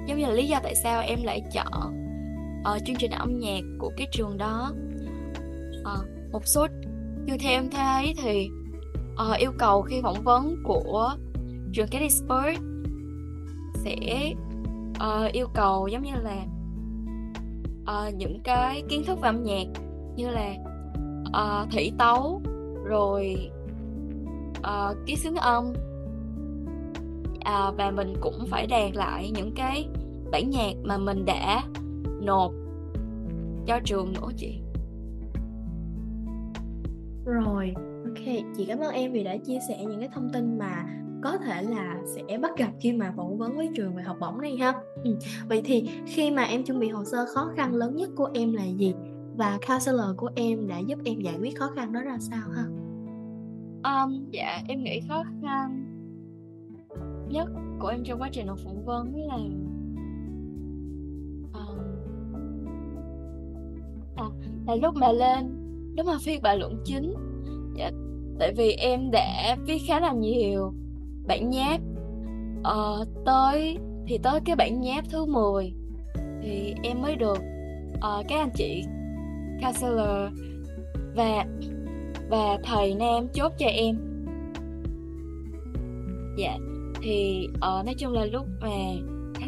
Giống 0.09 0.19
như 0.19 0.27
là 0.27 0.33
lý 0.33 0.47
do 0.49 0.61
tại 0.63 0.75
sao 0.75 1.03
em 1.03 1.23
lại 1.23 1.43
chọn 1.53 1.95
uh, 2.61 2.83
chương 2.85 2.97
trình 2.97 3.11
âm 3.11 3.39
nhạc 3.39 3.61
của 3.79 3.93
cái 3.97 4.07
trường 4.13 4.39
đó 4.39 4.73
uh, 5.85 6.33
Một 6.33 6.47
số 6.47 6.67
như 7.25 7.37
theo 7.41 7.53
em 7.53 7.71
thấy 7.71 8.15
thì 8.23 8.51
uh, 9.13 9.39
yêu 9.39 9.53
cầu 9.59 9.83
khi 9.83 10.01
phỏng 10.03 10.23
vấn 10.25 10.57
của 10.65 11.17
trường 11.73 11.89
Gettysburg 11.91 12.55
sẽ 13.75 14.33
uh, 14.91 15.33
yêu 15.33 15.47
cầu 15.55 15.89
giống 15.89 16.03
như 16.03 16.13
là 16.23 16.47
uh, 17.83 18.15
những 18.15 18.41
cái 18.45 18.83
kiến 18.89 19.03
thức 19.07 19.19
về 19.21 19.29
âm 19.29 19.43
nhạc 19.45 19.67
như 20.17 20.29
là 20.29 20.55
uh, 21.29 21.71
thủy 21.73 21.93
tấu 21.99 22.43
rồi 22.85 23.51
uh, 24.59 24.97
ký 25.07 25.17
xướng 25.17 25.37
âm. 25.37 25.73
À, 27.41 27.71
và 27.71 27.91
mình 27.91 28.15
cũng 28.21 28.47
phải 28.51 28.67
đạt 28.67 28.95
lại 28.95 29.31
những 29.35 29.53
cái 29.57 29.89
bản 30.33 30.51
nhạc 30.51 30.73
mà 30.85 30.99
mình 30.99 31.25
đã 31.25 31.63
nộp 32.21 32.53
cho 33.67 33.81
trường 33.85 34.13
nữa 34.13 34.29
chị 34.37 34.64
rồi 37.25 37.75
ok 38.05 38.25
chị 38.57 38.65
cảm 38.69 38.79
ơn 38.79 38.93
em 38.95 39.13
vì 39.13 39.25
đã 39.25 39.37
chia 39.37 39.59
sẻ 39.69 39.85
những 39.85 40.01
cái 40.01 40.09
thông 40.15 40.31
tin 40.33 40.59
mà 40.59 40.87
có 41.23 41.39
thể 41.39 41.63
là 41.63 41.97
sẽ 42.07 42.39
bắt 42.39 42.51
gặp 42.57 42.71
khi 42.81 42.93
mà 42.93 43.13
phỏng 43.17 43.39
vấn 43.39 43.57
với 43.57 43.71
trường 43.75 43.95
về 43.95 44.03
học 44.03 44.17
bổng 44.21 44.41
này 44.41 44.57
ha 44.57 44.75
ừ. 45.05 45.17
vậy 45.49 45.63
thì 45.65 45.89
khi 46.07 46.31
mà 46.31 46.43
em 46.43 46.65
chuẩn 46.65 46.79
bị 46.79 46.89
hồ 46.89 47.05
sơ 47.05 47.27
khó 47.35 47.51
khăn 47.57 47.75
lớn 47.75 47.97
nhất 47.97 48.11
của 48.17 48.31
em 48.35 48.53
là 48.53 48.65
gì 48.65 48.95
và 49.37 49.59
counselor 49.69 50.17
của 50.17 50.31
em 50.35 50.69
đã 50.69 50.79
giúp 50.79 50.99
em 51.05 51.21
giải 51.21 51.35
quyết 51.41 51.59
khó 51.59 51.71
khăn 51.77 51.93
đó 51.93 52.01
ra 52.01 52.19
sao 52.21 52.49
ha 52.51 52.65
um, 53.85 54.27
dạ 54.31 54.63
em 54.69 54.85
nghĩ 54.85 55.01
khó 55.09 55.25
khăn 55.43 55.85
nhất 57.29 57.49
của 57.81 57.89
em 57.89 58.05
trong 58.05 58.21
quá 58.21 58.29
trình 58.33 58.47
học 58.47 58.59
phỏng 58.65 58.85
vấn 58.85 59.27
là 59.27 59.35
um, 59.35 59.65
à, 64.17 64.25
là 64.67 64.75
lúc 64.75 64.95
mà 64.97 65.13
lên 65.13 65.64
đó 65.95 66.05
mà 66.07 66.13
viết 66.25 66.43
bài 66.43 66.59
luận 66.59 66.83
chính. 66.85 67.15
Dạ, 67.77 67.91
tại 68.39 68.53
vì 68.57 68.73
em 68.73 69.11
đã 69.11 69.57
viết 69.67 69.79
khá 69.87 70.01
là 70.01 70.13
nhiều 70.13 70.73
bản 71.27 71.51
nháp. 71.51 71.81
Ờ, 72.63 73.05
tới 73.25 73.79
thì 74.07 74.19
tới 74.19 74.41
cái 74.45 74.57
bản 74.57 74.81
nháp 74.81 75.05
thứ 75.11 75.25
10 75.25 75.73
thì 76.43 76.75
em 76.83 77.03
mới 77.03 77.17
được 77.17 77.39
uh, 77.97 78.27
các 78.29 78.39
anh 78.39 78.51
chị 78.55 78.85
counselor 79.63 80.33
và 81.17 81.45
và 82.31 82.59
thầy 82.65 82.95
nam 82.95 83.27
chốt 83.35 83.53
cho 83.59 83.67
em. 83.67 83.97
Dạ 86.37 86.59
thì 87.03 87.49
uh, 87.57 87.87
nói 87.87 87.95
chung 87.99 88.13
là 88.13 88.25
lúc 88.25 88.47
mà 88.61 88.69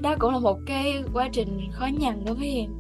đó 0.02 0.14
cũng 0.18 0.32
là 0.32 0.38
một 0.38 0.58
cái 0.66 1.02
quá 1.12 1.28
trình 1.32 1.58
khó 1.72 1.86
nhằn 1.98 2.24
đối 2.24 2.34
với 2.34 2.50
em. 2.50 2.70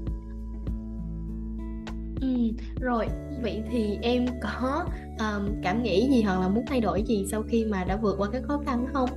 Ừ 2.20 2.52
rồi 2.80 3.06
vậy 3.42 3.62
thì 3.70 3.98
em 4.02 4.26
có 4.42 4.84
um, 5.18 5.46
cảm 5.62 5.82
nghĩ 5.82 6.08
gì 6.10 6.22
hoặc 6.22 6.40
là 6.40 6.48
muốn 6.48 6.64
thay 6.66 6.80
đổi 6.80 7.02
gì 7.02 7.26
sau 7.30 7.42
khi 7.42 7.64
mà 7.64 7.84
đã 7.84 7.96
vượt 7.96 8.14
qua 8.18 8.28
cái 8.32 8.42
khó 8.42 8.60
khăn 8.66 8.86
không? 8.92 9.10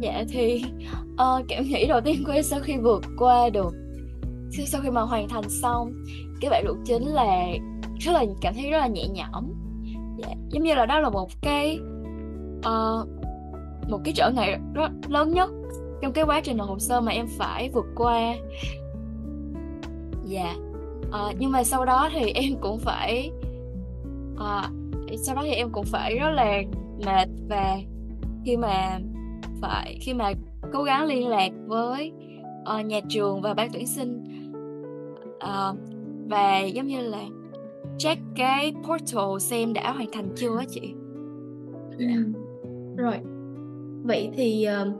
Dạ 0.00 0.24
thì 0.28 0.64
uh, 1.12 1.44
cảm 1.48 1.64
nghĩ 1.64 1.86
đầu 1.86 2.00
tiên 2.00 2.22
của 2.26 2.32
em 2.32 2.42
sau 2.42 2.60
khi 2.60 2.76
vượt 2.76 3.04
qua 3.18 3.50
được 3.50 3.74
sau 4.66 4.80
khi 4.80 4.90
mà 4.90 5.00
hoàn 5.00 5.28
thành 5.28 5.48
xong 5.48 5.92
cái 6.40 6.50
bạn 6.50 6.64
luận 6.64 6.82
chính 6.84 7.06
là 7.06 7.46
rất 7.98 8.12
là 8.12 8.24
cảm 8.40 8.54
thấy 8.54 8.70
rất 8.70 8.78
là 8.78 8.86
nhẹ 8.86 9.08
nhõm. 9.08 9.44
Dạ, 10.18 10.34
giống 10.50 10.62
như 10.62 10.74
là 10.74 10.86
đó 10.86 11.00
là 11.00 11.10
một 11.10 11.28
cái 11.42 11.78
uh, 12.58 13.08
một 13.88 14.00
cái 14.04 14.14
trở 14.16 14.30
ngại 14.30 14.58
rất 14.74 14.90
lớn 15.08 15.30
nhất 15.30 15.50
trong 16.02 16.12
cái 16.12 16.24
quá 16.24 16.40
trình 16.40 16.56
nộp 16.56 16.68
hồ 16.68 16.78
sơ 16.78 17.00
mà 17.00 17.12
em 17.12 17.26
phải 17.38 17.70
vượt 17.70 17.86
qua. 17.96 18.34
Dạ 20.24 20.54
à, 21.12 21.20
nhưng 21.38 21.52
mà 21.52 21.64
sau 21.64 21.84
đó 21.84 22.08
thì 22.12 22.30
em 22.34 22.52
cũng 22.60 22.78
phải 22.78 23.30
à, 24.38 24.70
sau 25.16 25.34
đó 25.34 25.42
thì 25.44 25.50
em 25.50 25.70
cũng 25.72 25.84
phải 25.84 26.18
rất 26.18 26.30
là 26.30 26.62
mệt 27.06 27.28
và 27.48 27.78
khi 28.44 28.56
mà 28.56 28.98
phải 29.60 29.98
khi 30.00 30.14
mà 30.14 30.32
cố 30.72 30.82
gắng 30.82 31.04
liên 31.04 31.28
lạc 31.28 31.52
với 31.66 32.12
uh, 32.78 32.86
nhà 32.86 33.00
trường 33.08 33.40
và 33.42 33.54
ban 33.54 33.70
tuyển 33.72 33.86
sinh 33.86 34.24
uh, 35.34 35.76
và 36.28 36.60
giống 36.60 36.86
như 36.86 37.00
là 37.00 37.24
check 37.98 38.22
cái 38.36 38.74
portal 38.88 39.38
xem 39.40 39.72
đã 39.72 39.92
hoàn 39.92 40.08
thành 40.12 40.28
chưa 40.36 40.58
á 40.58 40.64
chị. 40.70 40.94
Yeah. 41.98 42.24
rồi. 42.96 43.14
Vậy 44.02 44.30
thì 44.34 44.66
uh, 44.82 44.94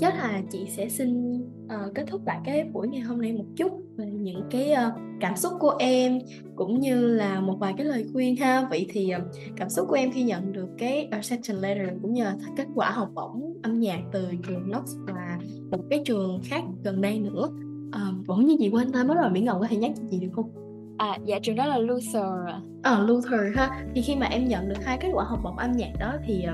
chắc 0.00 0.14
là 0.14 0.42
chị 0.50 0.66
sẽ 0.68 0.88
xin 0.88 1.40
uh, 1.66 1.94
kết 1.94 2.04
thúc 2.06 2.26
lại 2.26 2.40
cái 2.44 2.64
buổi 2.64 2.88
ngày 2.88 3.00
hôm 3.00 3.20
nay 3.20 3.32
một 3.32 3.44
chút 3.56 3.83
về 3.96 4.06
những 4.06 4.42
cái 4.50 4.72
uh, 4.72 4.92
cảm 5.20 5.36
xúc 5.36 5.52
của 5.60 5.76
em 5.78 6.18
cũng 6.56 6.80
như 6.80 7.06
là 7.06 7.40
một 7.40 7.56
vài 7.60 7.74
cái 7.76 7.86
lời 7.86 8.06
khuyên 8.12 8.36
ha. 8.36 8.66
Vậy 8.70 8.86
thì 8.90 9.12
uh, 9.16 9.22
cảm 9.56 9.68
xúc 9.68 9.86
của 9.88 9.94
em 9.94 10.12
khi 10.12 10.22
nhận 10.22 10.52
được 10.52 10.68
cái 10.78 11.08
acceptance 11.10 11.60
letter 11.60 11.88
cũng 12.02 12.12
như 12.12 12.24
là 12.24 12.36
kết 12.56 12.66
quả 12.74 12.90
học 12.90 13.08
bổng 13.14 13.60
âm 13.62 13.80
nhạc 13.80 14.00
từ 14.12 14.26
trường 14.48 14.64
Knox 14.64 14.96
và 15.06 15.38
một 15.70 15.84
cái 15.90 16.02
trường 16.04 16.40
khác 16.44 16.62
gần 16.84 17.00
đây 17.00 17.18
nữa 17.18 17.48
uh, 17.88 18.26
bỗng 18.26 18.46
như 18.46 18.56
chị 18.58 18.68
quên 18.68 18.92
tên 18.92 19.06
mất 19.06 19.14
rồi 19.14 19.30
Mỹ 19.30 19.40
Ngọc 19.40 19.58
có 19.60 19.66
thể 19.66 19.76
nhắc 19.76 19.92
chị 20.10 20.20
được 20.20 20.30
không? 20.32 20.50
À 20.98 21.18
dạ 21.24 21.38
trường 21.42 21.56
đó 21.56 21.66
là 21.66 21.78
Luther 21.78 22.54
Ờ 22.82 23.00
uh, 23.02 23.08
Luther 23.08 23.40
ha. 23.56 23.84
Thì 23.94 24.02
khi 24.02 24.16
mà 24.16 24.26
em 24.26 24.48
nhận 24.48 24.68
được 24.68 24.84
hai 24.84 24.98
kết 24.98 25.08
quả 25.12 25.24
học 25.24 25.38
bổng 25.44 25.56
âm 25.56 25.72
nhạc 25.72 25.92
đó 26.00 26.14
Thì 26.26 26.44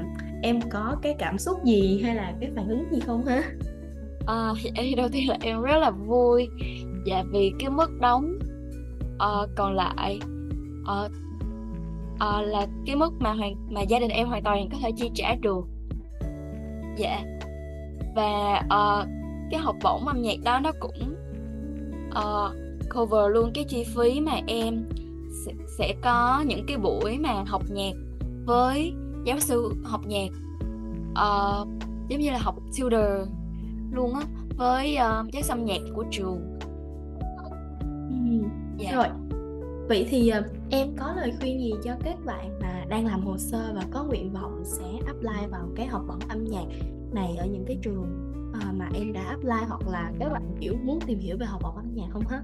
em 0.42 0.60
có 0.70 0.96
cái 1.02 1.14
cảm 1.18 1.38
xúc 1.38 1.64
gì 1.64 2.00
hay 2.02 2.14
là 2.14 2.34
cái 2.40 2.50
phản 2.56 2.68
ứng 2.68 2.84
gì 2.92 3.00
không 3.00 3.24
ha? 3.24 3.42
À, 4.26 4.52
thì 4.76 4.94
đầu 4.94 5.08
tiên 5.08 5.28
là 5.28 5.36
em 5.40 5.62
rất 5.62 5.76
là 5.76 5.90
vui 5.90 6.48
Dạ 7.04 7.24
vì 7.30 7.52
cái 7.58 7.70
mức 7.70 8.00
đóng 8.00 8.38
uh, 9.14 9.48
còn 9.56 9.74
lại 9.74 10.20
uh, 10.82 11.10
uh, 12.14 12.46
là 12.46 12.66
cái 12.86 12.96
mức 12.96 13.12
mà 13.20 13.32
hoàn 13.32 13.54
mà 13.70 13.80
gia 13.80 13.98
đình 13.98 14.10
em 14.10 14.28
hoàn 14.28 14.42
toàn 14.42 14.68
có 14.72 14.78
thể 14.82 14.90
chi 14.96 15.10
trả 15.14 15.34
được. 15.34 15.64
Dạ. 16.96 17.22
Và 18.16 18.62
uh, 18.64 19.08
cái 19.50 19.60
học 19.60 19.76
bổng 19.84 20.06
âm 20.06 20.22
nhạc 20.22 20.36
đó 20.44 20.60
nó 20.60 20.72
cũng 20.80 21.14
uh, 22.08 22.52
cover 22.94 23.32
luôn 23.32 23.50
cái 23.54 23.64
chi 23.64 23.84
phí 23.94 24.20
mà 24.20 24.32
em 24.46 24.88
sẽ, 25.46 25.52
sẽ 25.78 25.94
có 26.02 26.44
những 26.46 26.66
cái 26.66 26.76
buổi 26.76 27.18
mà 27.18 27.44
học 27.46 27.62
nhạc 27.70 27.92
với 28.46 28.92
giáo 29.24 29.40
sư 29.40 29.72
học 29.84 30.00
nhạc 30.06 30.28
uh, 31.10 31.68
giống 32.08 32.20
như 32.20 32.30
là 32.30 32.38
học 32.38 32.56
tutor 32.78 33.28
luôn 33.92 34.14
á 34.14 34.22
với 34.56 34.94
uh, 34.94 35.32
giáo 35.32 35.42
sư 35.42 35.52
âm 35.52 35.64
nhạc 35.64 35.80
của 35.94 36.04
trường 36.10 36.49
ừ. 38.80 38.84
dạ. 38.84 38.92
rồi 38.92 39.06
vậy 39.88 40.06
thì 40.10 40.32
uh, 40.38 40.44
em 40.70 40.88
có 40.96 41.12
lời 41.16 41.32
khuyên 41.40 41.60
gì 41.60 41.72
cho 41.84 41.92
các 42.04 42.24
bạn 42.24 42.58
mà 42.62 42.84
đang 42.88 43.06
làm 43.06 43.20
hồ 43.20 43.38
sơ 43.38 43.72
và 43.74 43.84
có 43.90 44.04
nguyện 44.04 44.32
vọng 44.32 44.62
sẽ 44.64 44.86
apply 45.06 45.46
vào 45.50 45.68
cái 45.74 45.86
học 45.86 46.02
bổng 46.08 46.28
âm 46.28 46.44
nhạc 46.44 46.66
này 47.12 47.36
ở 47.38 47.46
những 47.46 47.64
cái 47.66 47.78
trường 47.82 48.32
uh, 48.50 48.74
mà 48.74 48.88
em 48.94 49.12
đã 49.12 49.22
apply 49.22 49.66
hoặc 49.68 49.80
là 49.88 50.12
các 50.18 50.28
bạn 50.32 50.42
kiểu 50.60 50.74
muốn 50.84 50.98
tìm 51.06 51.18
hiểu 51.18 51.36
về 51.40 51.46
học 51.46 51.60
bổng 51.62 51.76
âm 51.76 51.94
nhạc 51.94 52.08
không 52.12 52.24
hết 52.26 52.42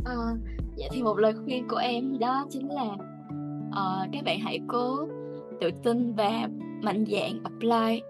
uh, 0.00 0.38
dạ 0.76 0.86
thì 0.90 1.02
một 1.02 1.18
lời 1.18 1.34
khuyên 1.44 1.68
của 1.68 1.76
em 1.76 2.18
đó 2.18 2.46
chính 2.50 2.68
là 2.68 2.96
uh, 3.68 4.08
các 4.12 4.24
bạn 4.24 4.40
hãy 4.40 4.60
cố 4.68 5.06
tự 5.60 5.70
tin 5.82 6.14
và 6.14 6.48
mạnh 6.82 7.04
dạn 7.08 7.42
apply 7.44 8.02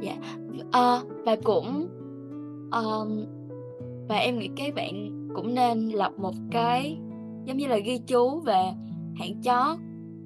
dạ 0.00 0.16
uh, 0.58 1.08
và 1.26 1.36
cũng 1.44 1.88
um, 2.72 3.24
và 4.08 4.16
em 4.16 4.38
nghĩ 4.38 4.48
các 4.56 4.74
bạn 4.74 5.17
cũng 5.34 5.54
nên 5.54 5.88
lập 5.88 6.12
một 6.18 6.34
cái 6.50 6.98
giống 7.44 7.56
như 7.56 7.66
là 7.66 7.78
ghi 7.78 7.98
chú 8.06 8.40
về 8.40 8.72
hạn 9.16 9.42
chót 9.42 9.78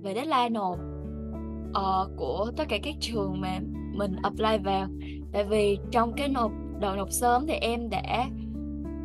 về 0.03 0.15
deadline 0.15 0.49
nộp 0.49 0.75
uh, 0.75 1.75
ờ, 1.75 2.09
của 2.17 2.51
tất 2.57 2.65
cả 2.69 2.79
các 2.83 2.95
trường 3.01 3.41
mà 3.41 3.59
mình 3.95 4.17
apply 4.23 4.59
vào. 4.65 4.89
Tại 5.33 5.45
vì 5.45 5.79
trong 5.91 6.13
cái 6.17 6.29
nộp 6.29 6.53
đầu 6.81 6.97
nộp 6.97 7.11
sớm 7.11 7.47
thì 7.47 7.55
em 7.55 7.91
đã 7.91 8.29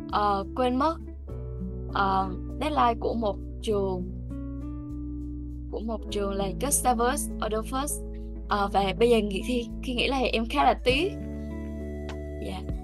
uh, 0.06 0.46
quên 0.56 0.76
mất 0.76 0.96
uh, 1.88 2.32
deadline 2.60 2.94
của 3.00 3.14
một 3.14 3.36
trường 3.62 4.02
của 5.70 5.80
một 5.80 6.00
trường 6.10 6.32
là 6.32 6.48
Gustavus 6.60 7.30
Adolphus 7.40 7.92
uh, 8.44 8.72
và 8.72 8.94
bây 8.98 9.10
giờ 9.10 9.18
nghĩ 9.18 9.42
thì 9.46 9.66
khi 9.82 9.94
nghĩ 9.94 10.08
là 10.08 10.18
em 10.18 10.44
khá 10.50 10.64
là 10.64 10.74
tiếc. 10.84 11.12
Dạ. 12.46 12.52
yeah 12.52 12.77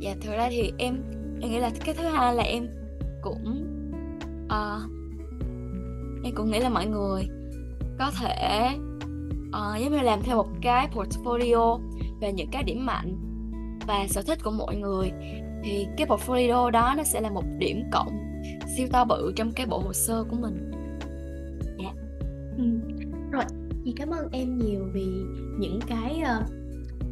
dạ 0.00 0.14
thực 0.20 0.32
ra 0.32 0.48
thì 0.50 0.72
em 0.78 1.02
em 1.40 1.50
nghĩ 1.50 1.58
là 1.58 1.70
cái 1.84 1.94
thứ 1.94 2.04
hai 2.04 2.34
là 2.34 2.42
em 2.42 2.66
cũng 3.22 3.66
uh, 4.44 4.90
em 6.24 6.34
cũng 6.34 6.50
nghĩ 6.50 6.58
là 6.58 6.68
mọi 6.68 6.86
người 6.86 7.28
có 7.98 8.10
thể 8.20 8.68
uh, 9.48 9.80
giống 9.80 9.92
như 9.92 10.00
làm 10.00 10.22
theo 10.22 10.36
một 10.36 10.48
cái 10.62 10.88
portfolio 10.92 11.80
về 12.20 12.32
những 12.32 12.48
cái 12.52 12.62
điểm 12.62 12.86
mạnh 12.86 13.16
và 13.86 14.06
sở 14.08 14.22
thích 14.22 14.38
của 14.42 14.50
mọi 14.50 14.76
người 14.76 15.12
thì 15.64 15.86
cái 15.96 16.06
portfolio 16.06 16.70
đó 16.70 16.94
nó 16.96 17.02
sẽ 17.02 17.20
là 17.20 17.30
một 17.30 17.44
điểm 17.58 17.82
cộng 17.92 18.18
siêu 18.76 18.88
to 18.92 19.04
bự 19.04 19.32
trong 19.36 19.52
cái 19.52 19.66
bộ 19.66 19.78
hồ 19.78 19.92
sơ 19.92 20.24
của 20.30 20.36
mình 20.36 20.70
dạ 21.78 21.84
yeah. 21.84 21.96
ừ. 22.58 22.64
rồi 23.30 23.44
chị 23.84 23.94
cảm 23.96 24.10
ơn 24.10 24.28
em 24.32 24.58
nhiều 24.58 24.88
vì 24.92 25.06
những 25.58 25.78
cái 25.86 26.22
uh, 26.22 26.59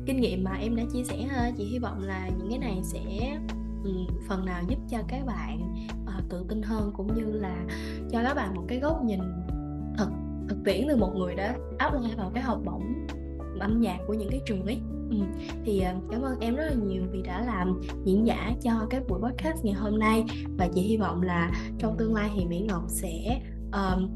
kinh 0.08 0.20
nghiệm 0.20 0.44
mà 0.44 0.50
em 0.60 0.76
đã 0.76 0.82
chia 0.92 1.04
sẻ 1.04 1.22
ha 1.22 1.50
chị 1.56 1.64
hy 1.64 1.78
vọng 1.78 2.00
là 2.00 2.30
những 2.38 2.48
cái 2.50 2.58
này 2.58 2.80
sẽ 2.82 3.38
ừ, 3.84 3.90
phần 4.28 4.44
nào 4.44 4.62
giúp 4.68 4.78
cho 4.90 4.98
các 5.08 5.26
bạn 5.26 5.74
uh, 6.02 6.30
tự 6.30 6.44
tin 6.48 6.62
hơn 6.62 6.92
cũng 6.96 7.14
như 7.14 7.32
là 7.32 7.64
cho 8.10 8.22
các 8.22 8.34
bạn 8.34 8.54
một 8.54 8.64
cái 8.68 8.78
góc 8.78 9.04
nhìn 9.04 9.20
thật 9.96 10.08
thực 10.48 10.58
tiễn 10.64 10.86
từ 10.88 10.96
một 10.96 11.12
người 11.16 11.34
đã 11.34 11.56
áp 11.78 11.92
apply 11.92 12.14
vào 12.16 12.30
cái 12.34 12.42
học 12.42 12.58
bổng 12.64 13.06
âm 13.60 13.80
nhạc 13.80 13.98
của 14.06 14.14
những 14.14 14.30
cái 14.30 14.40
trường 14.46 14.66
ấy 14.66 14.80
Ừ. 15.10 15.16
thì 15.64 15.82
uh, 15.96 16.04
cảm 16.10 16.22
ơn 16.22 16.40
em 16.40 16.54
rất 16.56 16.64
là 16.64 16.74
nhiều 16.74 17.02
vì 17.12 17.22
đã 17.22 17.44
làm 17.46 17.80
diễn 18.04 18.26
giả 18.26 18.52
cho 18.62 18.86
cái 18.90 19.00
buổi 19.08 19.20
podcast 19.20 19.64
ngày 19.64 19.74
hôm 19.74 19.98
nay 19.98 20.24
và 20.58 20.68
chị 20.74 20.80
hy 20.80 20.96
vọng 20.96 21.22
là 21.22 21.50
trong 21.78 21.96
tương 21.98 22.14
lai 22.14 22.30
thì 22.34 22.46
Mỹ 22.46 22.60
Ngọc 22.68 22.82
sẽ 22.88 23.40
uh, 23.68 24.10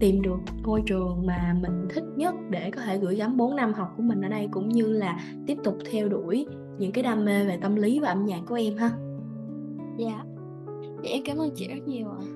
tìm 0.00 0.22
được 0.22 0.38
ngôi 0.62 0.82
trường 0.86 1.26
mà 1.26 1.56
mình 1.62 1.88
thích 1.90 2.04
nhất 2.16 2.34
để 2.50 2.70
có 2.70 2.80
thể 2.80 2.98
gửi 2.98 3.16
gắm 3.16 3.36
4 3.36 3.56
năm 3.56 3.72
học 3.72 3.94
của 3.96 4.02
mình 4.02 4.20
ở 4.20 4.28
đây 4.28 4.48
cũng 4.50 4.68
như 4.68 4.92
là 4.92 5.20
tiếp 5.46 5.58
tục 5.64 5.78
theo 5.90 6.08
đuổi 6.08 6.46
những 6.78 6.92
cái 6.92 7.04
đam 7.04 7.24
mê 7.24 7.44
về 7.44 7.58
tâm 7.62 7.76
lý 7.76 8.00
và 8.00 8.08
âm 8.08 8.24
nhạc 8.24 8.40
của 8.46 8.54
em 8.54 8.76
ha. 8.76 8.90
Dạ. 9.98 10.24
Dạ 11.02 11.10
em 11.10 11.22
cảm 11.24 11.38
ơn 11.38 11.50
chị 11.54 11.68
rất 11.68 11.88
nhiều 11.88 12.08
ạ. 12.08 12.35